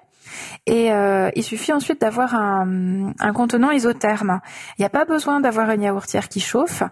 Et 0.66 0.92
euh, 0.92 1.30
il 1.34 1.42
suffit 1.42 1.72
ensuite 1.72 2.00
d'avoir 2.00 2.34
un, 2.34 3.12
contenant 3.34 3.70
isotherme. 3.70 4.40
Il 4.78 4.82
n'y 4.82 4.86
a 4.86 4.90
pas 4.90 5.04
besoin 5.04 5.40
d'avoir 5.40 5.70
une 5.70 5.82
yaourtière 5.82 6.28
qui 6.28 6.40
chauffe. 6.40 6.82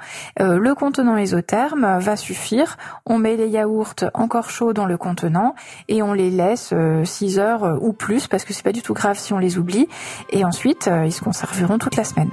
Euh, 0.41 0.59
le 0.59 0.75
contenant 0.75 1.17
isotherme 1.17 1.99
va 1.99 2.17
suffire. 2.17 2.77
On 3.07 3.19
met 3.19 3.37
les 3.37 3.49
yaourts 3.49 3.95
encore 4.15 4.51
chauds 4.51 4.73
dans 4.73 4.87
le 4.87 4.97
contenant 4.97 5.55
et 5.89 6.03
on 6.03 6.13
les 6.13 6.31
laisse 6.31 6.75
6 7.05 7.39
euh, 7.39 7.43
heures 7.43 7.79
ou 7.83 7.93
plus 7.93 8.27
parce 8.27 8.45
que 8.45 8.53
c'est 8.53 8.65
pas 8.65 8.73
du 8.73 8.83
tout 8.83 8.95
grave 8.95 9.19
si 9.19 9.33
on 9.33 9.39
les 9.39 9.59
oublie. 9.59 9.89
Et 10.31 10.45
ensuite, 10.45 10.91
ils 11.05 11.13
se 11.13 11.23
conserveront 11.23 11.79
toute 11.79 11.97
la 11.97 12.05
semaine. 12.05 12.31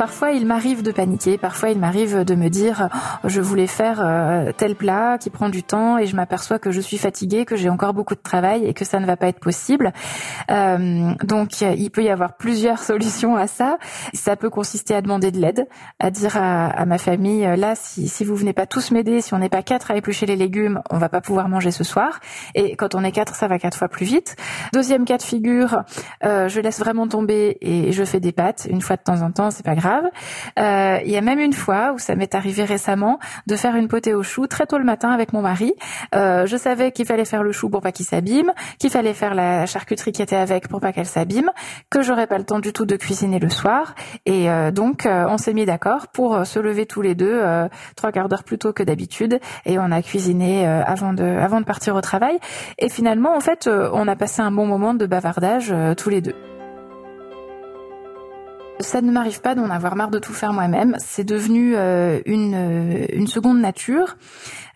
Parfois, 0.00 0.30
il 0.30 0.46
m'arrive 0.46 0.82
de 0.82 0.92
paniquer, 0.92 1.36
parfois 1.36 1.68
il 1.68 1.78
m'arrive 1.78 2.24
de 2.24 2.34
me 2.34 2.48
dire 2.48 2.88
oh, 3.22 3.28
je 3.28 3.42
voulais 3.42 3.66
faire 3.66 4.00
euh, 4.02 4.50
tel 4.56 4.74
plat 4.74 5.18
qui 5.18 5.28
prend 5.28 5.50
du 5.50 5.62
temps 5.62 5.98
et 5.98 6.06
je 6.06 6.16
m'aperçois 6.16 6.58
que 6.58 6.70
je 6.70 6.80
suis 6.80 6.96
fatiguée, 6.96 7.44
que 7.44 7.54
j'ai 7.54 7.68
encore 7.68 7.92
beaucoup 7.92 8.14
de 8.14 8.22
travail 8.22 8.64
et 8.64 8.72
que 8.72 8.86
ça 8.86 8.98
ne 8.98 9.04
va 9.04 9.18
pas 9.18 9.26
être 9.26 9.40
possible. 9.40 9.92
Euh, 10.50 11.12
donc, 11.22 11.60
il 11.60 11.90
peut 11.90 12.02
y 12.02 12.08
avoir 12.08 12.38
plusieurs 12.38 12.78
solutions 12.82 13.36
à 13.36 13.46
ça. 13.46 13.76
Ça 14.14 14.36
peut 14.36 14.48
consister 14.48 14.94
à 14.94 15.02
demander 15.02 15.32
de 15.32 15.38
l'aide, 15.38 15.66
à 15.98 16.10
dire 16.10 16.34
à, 16.38 16.86
ma 16.86 16.96
famille 16.96 17.42
là, 17.58 17.74
si, 17.74 18.08
si 18.08 18.24
vous 18.24 18.36
venez 18.36 18.54
pas 18.54 18.64
tous 18.64 18.92
m'aider, 18.92 19.20
si 19.20 19.34
on 19.34 19.38
n'est 19.38 19.50
pas 19.50 19.62
quatre 19.62 19.90
à 19.90 19.96
éplucher 19.98 20.24
les 20.24 20.36
légumes, 20.36 20.80
on 20.88 20.96
va 20.96 21.10
pas 21.10 21.20
pouvoir 21.20 21.50
manger 21.50 21.72
ce 21.72 21.84
soir. 21.84 22.20
Et 22.54 22.74
quand 22.74 22.94
on 22.94 23.04
est 23.04 23.12
quatre, 23.12 23.34
ça 23.34 23.48
va 23.48 23.58
quatre 23.58 23.76
fois 23.76 23.88
plus 23.88 24.06
vite. 24.06 24.36
Deuxième 24.72 25.04
cas 25.04 25.18
de 25.18 25.22
figure, 25.22 25.82
euh, 26.24 26.48
je 26.48 26.58
laisse 26.62 26.78
vraiment 26.78 27.06
tomber 27.06 27.58
et 27.60 27.92
je 27.92 28.04
fais 28.04 28.18
des 28.18 28.32
pâtes 28.32 28.66
une 28.70 28.80
fois 28.80 28.96
de 28.96 29.02
temps 29.02 29.20
en 29.20 29.30
temps, 29.30 29.50
c'est 29.50 29.62
pas 29.62 29.74
grave. 29.74 29.89
Euh, 30.58 30.98
il 31.04 31.10
y 31.10 31.16
a 31.16 31.20
même 31.20 31.38
une 31.38 31.52
fois 31.52 31.92
où 31.92 31.98
ça 31.98 32.14
m'est 32.14 32.34
arrivé 32.34 32.64
récemment 32.64 33.18
de 33.46 33.56
faire 33.56 33.76
une 33.76 33.88
potée 33.88 34.14
au 34.14 34.22
chou 34.22 34.46
très 34.46 34.66
tôt 34.66 34.78
le 34.78 34.84
matin 34.84 35.10
avec 35.10 35.32
mon 35.32 35.42
mari. 35.42 35.74
Euh, 36.14 36.46
je 36.46 36.56
savais 36.56 36.92
qu'il 36.92 37.06
fallait 37.06 37.24
faire 37.24 37.42
le 37.42 37.52
chou 37.52 37.68
pour 37.68 37.80
pas 37.80 37.92
qu'il 37.92 38.06
s'abîme, 38.06 38.52
qu'il 38.78 38.90
fallait 38.90 39.14
faire 39.14 39.34
la 39.34 39.66
charcuterie 39.66 40.12
qui 40.12 40.22
était 40.22 40.36
avec 40.36 40.68
pour 40.68 40.80
pas 40.80 40.92
qu'elle 40.92 41.06
s'abîme, 41.06 41.50
que 41.90 42.02
j'aurais 42.02 42.26
pas 42.26 42.38
le 42.38 42.44
temps 42.44 42.60
du 42.60 42.72
tout 42.72 42.86
de 42.86 42.96
cuisiner 42.96 43.38
le 43.38 43.48
soir. 43.48 43.94
Et 44.26 44.50
euh, 44.50 44.70
donc 44.70 45.06
on 45.06 45.38
s'est 45.38 45.54
mis 45.54 45.64
d'accord 45.64 46.08
pour 46.08 46.46
se 46.46 46.58
lever 46.58 46.86
tous 46.86 47.02
les 47.02 47.14
deux 47.14 47.42
trois 47.96 48.12
quarts 48.12 48.28
d'heure 48.28 48.44
plus 48.44 48.58
tôt 48.58 48.72
que 48.72 48.82
d'habitude 48.82 49.40
et 49.64 49.78
on 49.78 49.90
a 49.90 50.02
cuisiné 50.02 50.66
avant 50.66 51.12
de 51.12 51.24
avant 51.24 51.60
de 51.60 51.64
partir 51.64 51.94
au 51.94 52.00
travail. 52.00 52.38
Et 52.78 52.88
finalement 52.88 53.36
en 53.36 53.40
fait 53.40 53.68
on 53.68 54.06
a 54.08 54.16
passé 54.16 54.42
un 54.42 54.50
bon 54.50 54.66
moment 54.66 54.94
de 54.94 55.06
bavardage 55.06 55.74
tous 55.96 56.10
les 56.10 56.20
deux. 56.20 56.49
Ça 58.80 59.02
ne 59.02 59.12
m'arrive 59.12 59.40
pas 59.42 59.54
d'en 59.54 59.68
avoir 59.68 59.94
marre 59.94 60.10
de 60.10 60.18
tout 60.18 60.32
faire 60.32 60.52
moi-même. 60.52 60.96
C'est 60.98 61.24
devenu 61.24 61.74
euh, 61.76 62.20
une, 62.24 62.54
euh, 62.54 63.06
une 63.12 63.26
seconde 63.26 63.60
nature. 63.60 64.16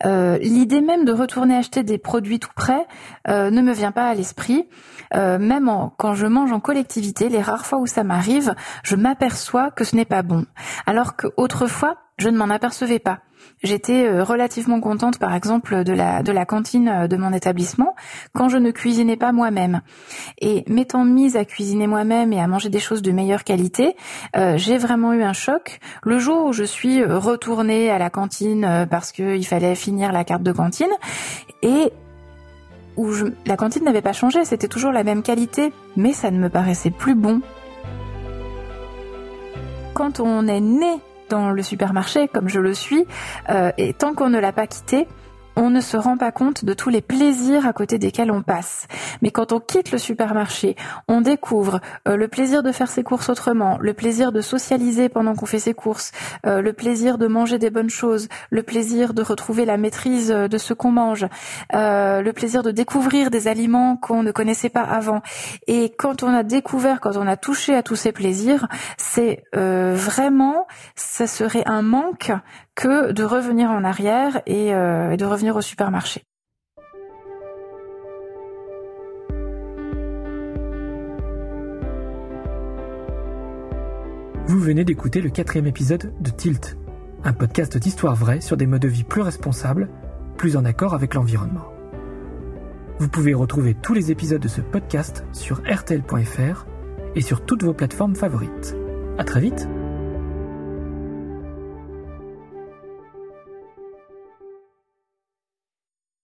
Euh, 0.05 0.37
l'idée 0.39 0.83
même 0.83 1.05
de 1.05 1.13
retourner 1.13 1.57
acheter 1.57 1.83
des 1.83 1.99
produits 1.99 2.39
tout 2.39 2.53
prêts 2.55 2.87
ne 3.27 3.61
me 3.63 3.73
vient 3.73 3.93
pas 3.93 4.07
à 4.07 4.15
l'esprit. 4.15 4.69
même 5.13 5.71
quand 5.97 6.15
je 6.15 6.27
mange 6.27 6.53
en 6.53 6.61
collectivité, 6.61 7.29
les 7.29 7.41
rares 7.41 7.65
fois 7.65 7.79
où 7.79 7.87
ça 7.87 8.05
m'arrive, 8.05 8.55
je 8.83 8.97
m'aperçois 8.97 9.71
que 9.71 9.85
ce 9.85 9.97
n'est 9.97 10.05
pas 10.05 10.23
bon. 10.23 10.45
Alors 10.87 11.17
qu'autrefois, 11.17 11.97
je 12.19 12.29
ne 12.29 12.37
m'en 12.37 12.51
apercevais 12.51 12.99
pas. 12.99 13.21
J'étais 13.63 14.05
euh, 14.05 14.23
relativement 14.23 14.81
contente, 14.81 15.19
par 15.19 15.35
exemple, 15.35 15.85
de 15.85 15.93
la, 15.93 16.23
de 16.23 16.33
la 16.33 16.45
cantine 16.45 16.89
euh, 16.89 17.09
de 17.09 17.17
mon 17.17 17.33
établissement 17.33 17.97
quand 18.35 18.51
je 18.51 18.59
ne 18.59 18.71
cuisinais 18.71 19.17
pas 19.17 19.33
moi-même. 19.33 19.81
Et 20.39 20.65
m'étant 20.69 21.05
mise 21.05 21.37
à 21.37 21.47
cuisiner 21.47 21.87
moi-même 21.87 22.33
et 22.33 22.41
à 22.41 22.47
manger 22.47 22.69
des 22.69 22.79
choses 22.79 23.01
de 23.01 23.11
meilleure 23.11 23.43
qualité, 23.43 23.97
euh, 24.37 24.59
j'ai 24.59 24.77
vraiment 24.77 25.15
eu 25.15 25.23
un 25.23 25.33
choc 25.33 25.81
le 26.03 26.19
jour 26.19 26.45
où 26.45 26.53
je 26.53 26.65
suis 26.65 27.03
retournée 27.05 27.91
à 27.91 27.99
la 27.99 28.11
cantine 28.11 28.87
parce 28.91 29.13
qu'il 29.13 29.47
fallait 29.47 29.75
finir 29.75 30.13
la 30.13 30.25
carte 30.25 30.43
de 30.43 30.53
cantine 30.53 30.93
et 31.63 31.91
où 32.97 33.13
je, 33.13 33.27
la 33.47 33.57
cantine 33.57 33.85
n'avait 33.85 34.03
pas 34.03 34.13
changé, 34.13 34.45
c'était 34.45 34.69
toujours 34.69 34.93
la 34.93 35.05
même 35.05 35.23
qualité, 35.23 35.73
mais 35.97 36.13
ça 36.13 36.31
ne 36.31 36.39
me 36.39 36.49
paraissait 36.49 36.91
plus 36.91 37.15
bon. 37.15 37.41
Quand 39.95 40.21
on 40.21 40.47
est 40.47 40.61
né 40.61 41.01
dans 41.29 41.51
le 41.51 41.63
supermarché, 41.63 42.29
comme 42.29 42.49
je 42.49 42.61
le 42.61 42.75
suis, 42.75 43.07
euh, 43.51 43.73
et 43.79 43.93
tant 43.93 44.15
qu'on 44.15 44.29
ne 44.29 44.39
l'a 44.39 44.53
pas 44.53 44.67
quitté, 44.67 45.07
on 45.57 45.71
ne 45.71 45.81
se 45.81 45.97
rend 45.97 46.17
pas 46.17 46.33
compte 46.33 46.65
de 46.65 46.75
tous 46.75 46.91
les 46.91 47.01
plaisirs 47.01 47.67
à 47.67 47.73
côté 47.73 47.99
desquels 47.99 48.31
on 48.31 48.43
passe. 48.43 48.87
Mais 49.23 49.31
quand 49.31 49.53
on 49.53 49.61
quitte 49.61 49.93
le 49.93 49.99
supermarché, 49.99 50.77
on 51.09 51.21
découvre 51.21 51.81
euh, 52.09 52.17
le 52.17 52.29
plaisir 52.29 52.63
de 52.63 52.73
faire 52.73 52.91
ses 52.91 53.03
courses 53.03 53.29
autrement, 53.29 53.79
le 53.81 53.95
plaisir 53.95 54.33
de 54.33 54.41
socialiser 54.41 55.09
pendant 55.09 55.35
qu'on 55.35 55.47
fait 55.47 55.59
ses 55.59 55.75
courses, 55.75 56.13
euh, 56.47 56.61
le 56.61 56.73
plaisir 56.73 57.19
de 57.19 57.27
manger 57.27 57.59
des 57.59 57.71
bonnes 57.71 57.91
choses, 57.91 58.29
le 58.51 58.63
plaisir 58.63 59.15
de 59.15 59.23
retrouver 59.23 59.65
la 59.65 59.77
maîtrise 59.77 60.31
euh, 60.31 60.49
de 60.49 60.59
ce 60.59 60.75
qu'on 60.75 60.91
mange, 60.91 61.27
le 61.73 62.33
plaisir 62.33 62.63
de 62.63 62.71
découvrir 62.71 63.31
des 63.31 63.49
aliments 63.49 63.97
qu'on 63.97 64.23
ne 64.23 64.33
connaissait 64.33 64.69
pas 64.69 64.83
avant. 64.83 65.23
Et 65.67 65.93
quand 65.97 66.23
on 66.23 66.33
a 66.33 66.43
découvert, 66.43 67.01
quand 67.01 67.17
on 67.17 67.27
a 67.27 67.37
touché 67.37 67.75
à 67.75 67.83
tous 67.83 67.97
ces 67.97 68.13
plaisirs, 68.13 68.67
c'est 68.97 69.45
vraiment, 69.53 70.67
ça 70.95 71.27
serait 71.27 71.63
un 71.67 71.83
manque 71.83 72.33
que 72.75 73.13
de 73.13 73.25
revenir 73.25 73.71
en 73.71 73.85
arrière 73.85 74.43
euh, 74.49 75.11
et, 75.11 75.17
de 75.17 75.25
revenir 75.25 75.57
au 75.57 75.61
supermarché. 75.61 76.23
Vous 84.47 84.59
venez 84.59 84.85
d'écouter 84.85 85.21
le 85.21 85.31
quatrième 85.31 85.67
épisode 85.67 86.13
de 86.21 86.31
Tilt, 86.31 86.77
un 87.25 87.33
podcast 87.33 87.79
d'histoire 87.79 88.15
vraie 88.15 88.41
sur 88.41 88.57
des 88.57 88.67
modes 88.67 88.83
de 88.83 88.89
vie 88.89 89.05
plus 89.05 89.23
responsables, 89.23 89.89
plus 90.37 90.57
en 90.57 90.65
accord 90.65 90.95
avec 90.95 91.15
l'environnement. 91.15 91.73
Vous 92.99 93.09
pouvez 93.09 93.35
retrouver 93.35 93.75
tous 93.75 93.95
les 93.95 94.11
épisodes 94.11 94.43
de 94.43 94.49
ce 94.49 94.61
podcast 94.61 95.25
sur 95.33 95.63
rtl.fr 95.63 96.67
et 97.15 97.21
sur 97.21 97.45
toutes 97.45 97.65
vos 97.65 97.75
plateformes 97.75 98.15
favorites. 98.15 98.77
À 99.19 99.25
très 99.25 99.41
vite! 99.41 99.67